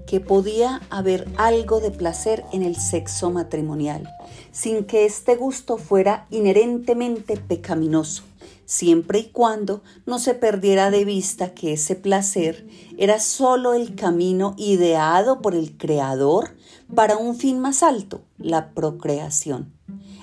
que 0.05 0.19
podía 0.19 0.81
haber 0.89 1.27
algo 1.37 1.79
de 1.79 1.91
placer 1.91 2.45
en 2.53 2.63
el 2.63 2.75
sexo 2.75 3.31
matrimonial, 3.31 4.07
sin 4.51 4.85
que 4.85 5.05
este 5.05 5.35
gusto 5.35 5.77
fuera 5.77 6.27
inherentemente 6.29 7.37
pecaminoso, 7.37 8.23
siempre 8.65 9.19
y 9.19 9.25
cuando 9.25 9.81
no 10.05 10.19
se 10.19 10.33
perdiera 10.33 10.91
de 10.91 11.05
vista 11.05 11.53
que 11.53 11.73
ese 11.73 11.95
placer 11.95 12.67
era 12.97 13.19
sólo 13.19 13.73
el 13.73 13.95
camino 13.95 14.53
ideado 14.57 15.41
por 15.41 15.55
el 15.55 15.75
Creador 15.75 16.55
para 16.93 17.17
un 17.17 17.35
fin 17.35 17.59
más 17.59 17.83
alto, 17.83 18.21
la 18.37 18.71
procreación. 18.75 19.76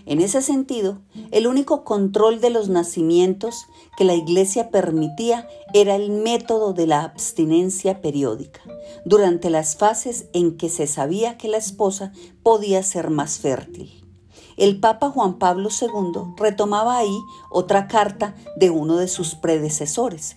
En 0.06 0.20
ese 0.20 0.42
sentido, 0.42 0.98
el 1.30 1.46
único 1.46 1.82
control 1.82 2.40
de 2.40 2.50
los 2.50 2.68
nacimientos 2.68 3.66
que 3.96 4.04
la 4.04 4.14
Iglesia 4.14 4.70
permitía 4.70 5.48
era 5.72 5.96
el 5.96 6.10
método 6.10 6.74
de 6.74 6.86
la 6.86 7.02
abstinencia 7.02 8.02
periódica, 8.02 8.60
durante 9.06 9.48
las 9.48 9.76
fases 9.76 10.26
en 10.34 10.58
que 10.58 10.68
se 10.68 10.86
sabía 10.86 11.38
que 11.38 11.48
la 11.48 11.56
esposa 11.56 12.12
podía 12.42 12.82
ser 12.82 13.08
más 13.08 13.38
fértil. 13.38 14.04
El 14.58 14.78
Papa 14.78 15.10
Juan 15.10 15.38
Pablo 15.38 15.70
II 15.70 16.34
retomaba 16.36 16.98
ahí 16.98 17.18
otra 17.50 17.88
carta 17.88 18.34
de 18.56 18.68
uno 18.68 18.98
de 18.98 19.08
sus 19.08 19.34
predecesores, 19.34 20.36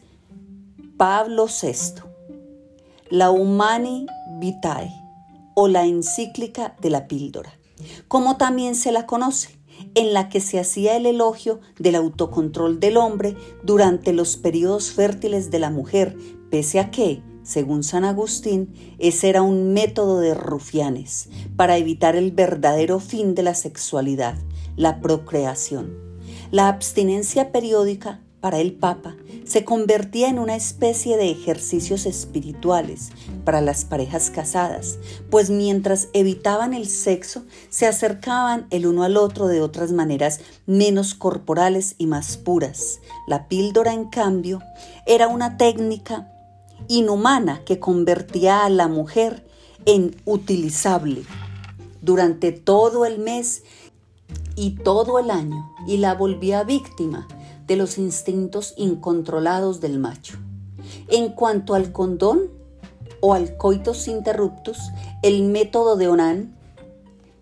Pablo 0.96 1.48
VI, 1.48 2.02
la 3.10 3.32
Humani 3.32 4.08
Vitae 4.40 4.92
o 5.56 5.68
la 5.68 5.86
encíclica 5.86 6.76
de 6.80 6.90
la 6.90 7.08
píldora, 7.08 7.54
como 8.08 8.38
también 8.38 8.74
se 8.74 8.92
la 8.92 9.06
conoce 9.06 9.57
en 9.98 10.14
la 10.14 10.30
que 10.30 10.42
se 10.42 10.60
hacía 10.60 10.96
el 10.96 11.08
elogio 11.08 11.60
del 11.80 11.96
autocontrol 11.96 12.80
del 12.80 12.98
hombre 12.98 13.36
durante 13.64 14.14
los 14.14 14.38
periodos 14.38 14.92
fértiles 14.92 15.50
de 15.50 15.58
la 15.58 15.72
mujer, 15.72 16.16
pese 16.52 16.80
a 16.80 16.92
que, 16.92 17.24
según 17.42 17.82
San 17.82 18.04
Agustín, 18.04 18.76
ese 19.00 19.28
era 19.28 19.42
un 19.42 19.74
método 19.74 20.20
de 20.20 20.36
rufianes 20.36 21.30
para 21.56 21.78
evitar 21.78 22.16
el 22.16 22.32
verdadero 22.32 23.00
fin 23.00 23.34
de 23.34 23.42
la 23.42 23.56
sexualidad, 23.56 24.38
la 24.76 25.02
procreación. 25.02 25.98
La 26.52 26.68
abstinencia 26.68 27.52
periódica 27.52 28.22
para 28.40 28.60
el 28.60 28.74
Papa 28.74 29.16
se 29.46 29.66
convertía 29.66 30.30
en 30.30 30.40
una 30.40 30.56
especie 30.56 31.18
de 31.18 31.32
ejercicios 31.32 32.06
espirituales 32.06 33.10
para 33.46 33.62
las 33.62 33.86
parejas 33.86 34.30
casadas, 34.30 35.00
pues 35.30 35.50
mientras 35.50 36.10
evitaban 36.14 36.74
el 36.74 36.88
sexo, 36.88 37.44
se 37.70 37.88
acercaban 37.88 38.68
el 38.70 38.86
uno 38.86 39.04
al 39.04 39.18
otro 39.18 39.48
de 39.48 39.62
otras 39.62 39.92
maneras 39.92 40.42
menos 40.66 41.16
corporales 41.16 41.96
y 41.98 42.08
más 42.08 42.38
puras. 42.38 43.00
La 43.28 43.48
píldora, 43.48 43.94
en 43.94 44.06
cambio, 44.06 44.62
era 45.06 45.28
una 45.28 45.58
técnica 45.58 46.32
inhumana 46.88 47.64
que 47.66 47.80
convertía 47.80 48.66
a 48.66 48.70
la 48.70 48.88
mujer 48.88 49.48
en 49.86 50.16
utilizable 50.26 51.24
durante 52.02 52.52
todo 52.52 53.06
el 53.06 53.20
mes 53.20 53.64
y 54.56 54.72
todo 54.72 55.20
el 55.20 55.32
año 55.32 55.74
y 55.88 55.98
la 55.98 56.14
volvía 56.14 56.64
víctima 56.64 57.28
de 57.68 57.76
los 57.76 57.98
instintos 57.98 58.74
incontrolados 58.78 59.82
del 59.82 60.00
macho. 60.00 60.38
En 61.10 61.30
cuanto 61.30 61.76
al 61.76 61.92
condón 61.92 62.50
o 63.20 63.34
al 63.34 63.58
coitus 63.58 64.08
interruptus, 64.08 64.78
el 65.22 65.44
método 65.44 65.98
de 65.98 66.08
Onan 66.08 66.58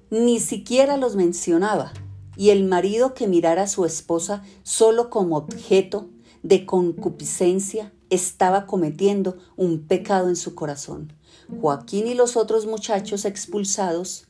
ni 0.09 0.39
siquiera 0.39 0.97
los 0.97 1.15
mencionaba, 1.15 1.93
y 2.37 2.49
el 2.49 2.65
marido 2.65 3.13
que 3.13 3.27
mirara 3.27 3.63
a 3.63 3.67
su 3.67 3.85
esposa 3.85 4.43
solo 4.63 5.09
como 5.09 5.37
objeto 5.37 6.09
de 6.43 6.65
concupiscencia 6.65 7.93
estaba 8.09 8.65
cometiendo 8.65 9.37
un 9.55 9.87
pecado 9.87 10.29
en 10.29 10.35
su 10.35 10.53
corazón. 10.53 11.13
Joaquín 11.61 12.07
y 12.07 12.13
los 12.13 12.35
otros 12.35 12.65
muchachos 12.65 13.25
expulsados 13.25 14.25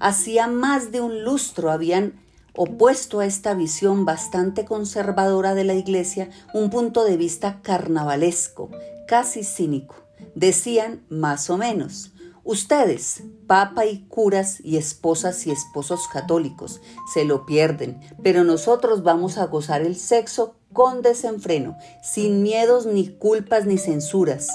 hacía 0.00 0.46
más 0.46 0.92
de 0.92 1.00
un 1.00 1.24
lustro 1.24 1.70
habían 1.70 2.14
opuesto 2.56 3.20
a 3.20 3.26
esta 3.26 3.54
visión 3.54 4.04
bastante 4.04 4.64
conservadora 4.64 5.54
de 5.54 5.64
la 5.64 5.74
Iglesia, 5.74 6.30
un 6.54 6.70
punto 6.70 7.04
de 7.04 7.16
vista 7.16 7.60
carnavalesco, 7.62 8.70
casi 9.06 9.44
cínico. 9.44 9.96
Decían 10.34 11.04
más 11.08 11.50
o 11.50 11.58
menos, 11.58 12.12
ustedes, 12.44 13.22
papa 13.46 13.86
y 13.86 14.06
curas 14.08 14.60
y 14.60 14.76
esposas 14.76 15.46
y 15.46 15.50
esposos 15.50 16.08
católicos, 16.08 16.80
se 17.12 17.24
lo 17.24 17.44
pierden, 17.46 18.00
pero 18.22 18.44
nosotros 18.44 19.02
vamos 19.02 19.38
a 19.38 19.46
gozar 19.46 19.82
el 19.82 19.96
sexo 19.96 20.56
con 20.72 21.02
desenfreno, 21.02 21.76
sin 22.02 22.42
miedos 22.42 22.86
ni 22.86 23.08
culpas 23.08 23.66
ni 23.66 23.78
censuras. 23.78 24.48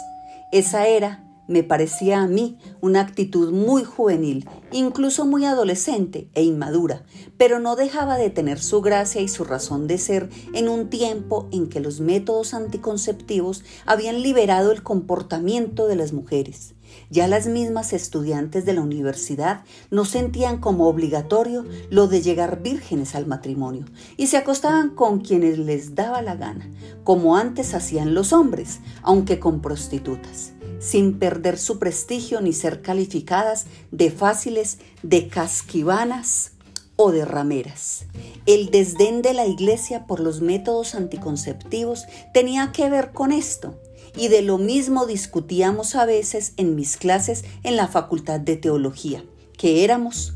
Esa 0.52 0.88
era 0.88 1.24
me 1.52 1.64
parecía 1.64 2.22
a 2.22 2.28
mí 2.28 2.58
una 2.80 3.02
actitud 3.02 3.52
muy 3.52 3.84
juvenil, 3.84 4.48
incluso 4.72 5.26
muy 5.26 5.46
adolescente 5.46 6.30
e 6.34 6.44
inmadura, 6.44 7.04
pero 7.38 7.60
no 7.60 7.76
dejaba 7.76 8.18
de 8.18 8.30
tener 8.30 8.60
su 8.60 8.82
gracia 8.82 9.22
y 9.22 9.28
su 9.28 9.44
razón 9.44 9.86
de 9.86 9.98
ser 9.98 10.30
en 10.54 10.70
un 10.70 10.90
tiempo 10.90 11.50
en 11.52 11.68
que 11.68 11.82
los 11.82 12.00
métodos 12.00 12.54
anticonceptivos 12.54 13.64
habían 13.86 14.22
liberado 14.22 14.72
el 14.72 14.82
comportamiento 14.82 15.88
de 15.88 15.98
las 15.98 16.14
mujeres. 16.14 16.74
Ya 17.10 17.28
las 17.28 17.48
mismas 17.48 17.94
estudiantes 17.94 18.66
de 18.66 18.74
la 18.74 18.82
universidad 18.82 19.64
no 19.90 20.06
sentían 20.06 20.60
como 20.60 20.88
obligatorio 20.88 21.66
lo 21.90 22.08
de 22.08 22.22
llegar 22.22 22.62
vírgenes 22.62 23.16
al 23.16 23.28
matrimonio 23.28 23.86
y 24.18 24.28
se 24.28 24.38
acostaban 24.38 24.90
con 24.92 25.20
quienes 25.20 25.58
les 25.58 25.96
daba 25.96 26.22
la 26.22 26.36
gana, 26.36 26.70
como 27.04 27.36
antes 27.36 27.74
hacían 27.74 28.14
los 28.14 28.34
hombres, 28.34 28.80
aunque 29.04 29.40
con 29.40 29.62
prostitutas. 29.62 30.54
Sin 30.82 31.20
perder 31.20 31.58
su 31.58 31.80
prestigio 31.80 32.42
ni 32.42 32.52
ser 32.52 32.82
calificadas 32.82 33.68
de 33.92 34.12
fáciles, 34.12 34.80
de 35.04 35.28
casquivanas 35.28 36.52
o 36.96 37.12
de 37.12 37.24
rameras. 37.24 38.06
El 38.46 38.72
desdén 38.72 39.22
de 39.22 39.34
la 39.34 39.46
iglesia 39.46 40.08
por 40.08 40.20
los 40.20 40.42
métodos 40.42 40.96
anticonceptivos 40.96 42.06
tenía 42.34 42.72
que 42.72 42.90
ver 42.90 43.12
con 43.12 43.32
esto, 43.32 43.80
y 44.16 44.28
de 44.28 44.42
lo 44.42 44.58
mismo 44.58 45.06
discutíamos 45.06 45.96
a 45.96 46.06
veces 46.06 46.54
en 46.58 46.76
mis 46.76 46.98
clases 46.98 47.46
en 47.64 47.78
la 47.78 47.88
Facultad 47.88 48.40
de 48.40 48.58
Teología, 48.58 49.24
que 49.58 49.84
éramos, 49.84 50.34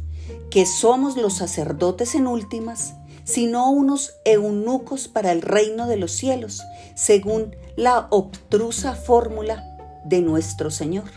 que 0.49 0.65
somos 0.65 1.17
los 1.17 1.33
sacerdotes 1.33 2.15
en 2.15 2.27
últimas, 2.27 2.93
sino 3.25 3.69
unos 3.71 4.13
eunucos 4.23 5.07
para 5.07 5.31
el 5.31 5.41
reino 5.41 5.87
de 5.87 5.97
los 5.97 6.11
cielos, 6.11 6.61
según 6.95 7.55
la 7.75 8.07
obtrusa 8.11 8.93
fórmula 8.93 9.74
de 10.05 10.21
nuestro 10.21 10.71
Señor. 10.71 11.09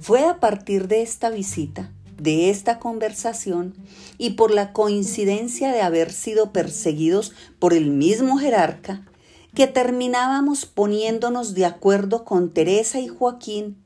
Fue 0.00 0.24
a 0.24 0.40
partir 0.40 0.88
de 0.88 1.02
esta 1.02 1.28
visita, 1.28 1.92
de 2.16 2.48
esta 2.48 2.78
conversación, 2.78 3.74
y 4.16 4.30
por 4.30 4.50
la 4.50 4.72
coincidencia 4.72 5.72
de 5.72 5.82
haber 5.82 6.12
sido 6.12 6.52
perseguidos 6.52 7.32
por 7.58 7.74
el 7.74 7.90
mismo 7.90 8.38
jerarca, 8.38 9.06
que 9.54 9.66
terminábamos 9.66 10.64
poniéndonos 10.64 11.54
de 11.54 11.66
acuerdo 11.66 12.24
con 12.24 12.50
Teresa 12.50 13.00
y 13.00 13.08
Joaquín 13.08 13.84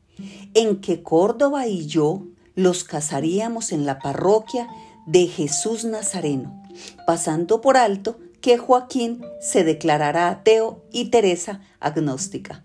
en 0.52 0.80
que 0.80 1.02
Córdoba 1.02 1.66
y 1.66 1.86
yo 1.86 2.26
los 2.54 2.84
casaríamos 2.84 3.72
en 3.72 3.86
la 3.86 3.98
parroquia 3.98 4.68
de 5.06 5.26
Jesús 5.26 5.84
Nazareno, 5.84 6.62
pasando 7.06 7.60
por 7.60 7.76
alto 7.76 8.18
que 8.40 8.58
Joaquín 8.58 9.24
se 9.40 9.64
declarará 9.64 10.28
ateo 10.28 10.84
y 10.92 11.06
Teresa 11.06 11.60
agnóstica 11.80 12.62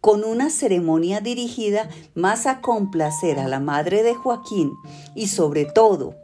con 0.00 0.24
una 0.24 0.50
ceremonia 0.50 1.20
dirigida 1.20 1.88
más 2.14 2.46
a 2.46 2.60
complacer 2.60 3.38
a 3.38 3.48
la 3.48 3.60
madre 3.60 4.02
de 4.02 4.14
Joaquín 4.14 4.72
y 5.14 5.28
sobre 5.28 5.64
todo 5.64 6.14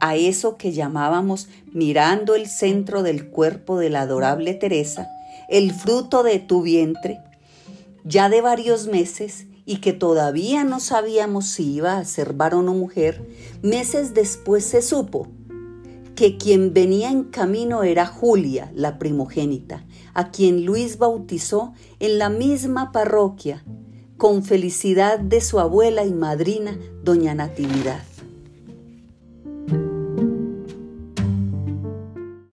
a 0.00 0.16
eso 0.16 0.56
que 0.56 0.72
llamábamos 0.72 1.48
mirando 1.72 2.34
el 2.34 2.46
centro 2.46 3.02
del 3.02 3.30
cuerpo 3.30 3.78
de 3.78 3.90
la 3.90 4.02
adorable 4.02 4.54
Teresa, 4.54 5.08
el 5.48 5.72
fruto 5.72 6.22
de 6.22 6.38
tu 6.38 6.62
vientre, 6.62 7.20
ya 8.04 8.28
de 8.28 8.40
varios 8.40 8.86
meses 8.86 9.46
y 9.64 9.76
que 9.76 9.92
todavía 9.92 10.64
no 10.64 10.80
sabíamos 10.80 11.46
si 11.46 11.74
iba 11.74 11.98
a 11.98 12.04
ser 12.04 12.32
varón 12.34 12.68
o 12.68 12.74
mujer, 12.74 13.26
meses 13.62 14.12
después 14.12 14.64
se 14.64 14.82
supo 14.82 15.28
que 16.14 16.36
quien 16.36 16.74
venía 16.74 17.10
en 17.10 17.24
camino 17.24 17.82
era 17.84 18.06
Julia, 18.06 18.70
la 18.74 18.98
primogénita, 18.98 19.84
a 20.14 20.30
quien 20.30 20.64
Luis 20.64 20.98
bautizó 20.98 21.74
en 22.00 22.18
la 22.18 22.28
misma 22.28 22.92
parroquia, 22.92 23.64
con 24.16 24.44
felicidad 24.44 25.18
de 25.18 25.40
su 25.40 25.58
abuela 25.58 26.04
y 26.04 26.12
madrina, 26.12 26.78
doña 27.02 27.34
Natividad. 27.34 28.11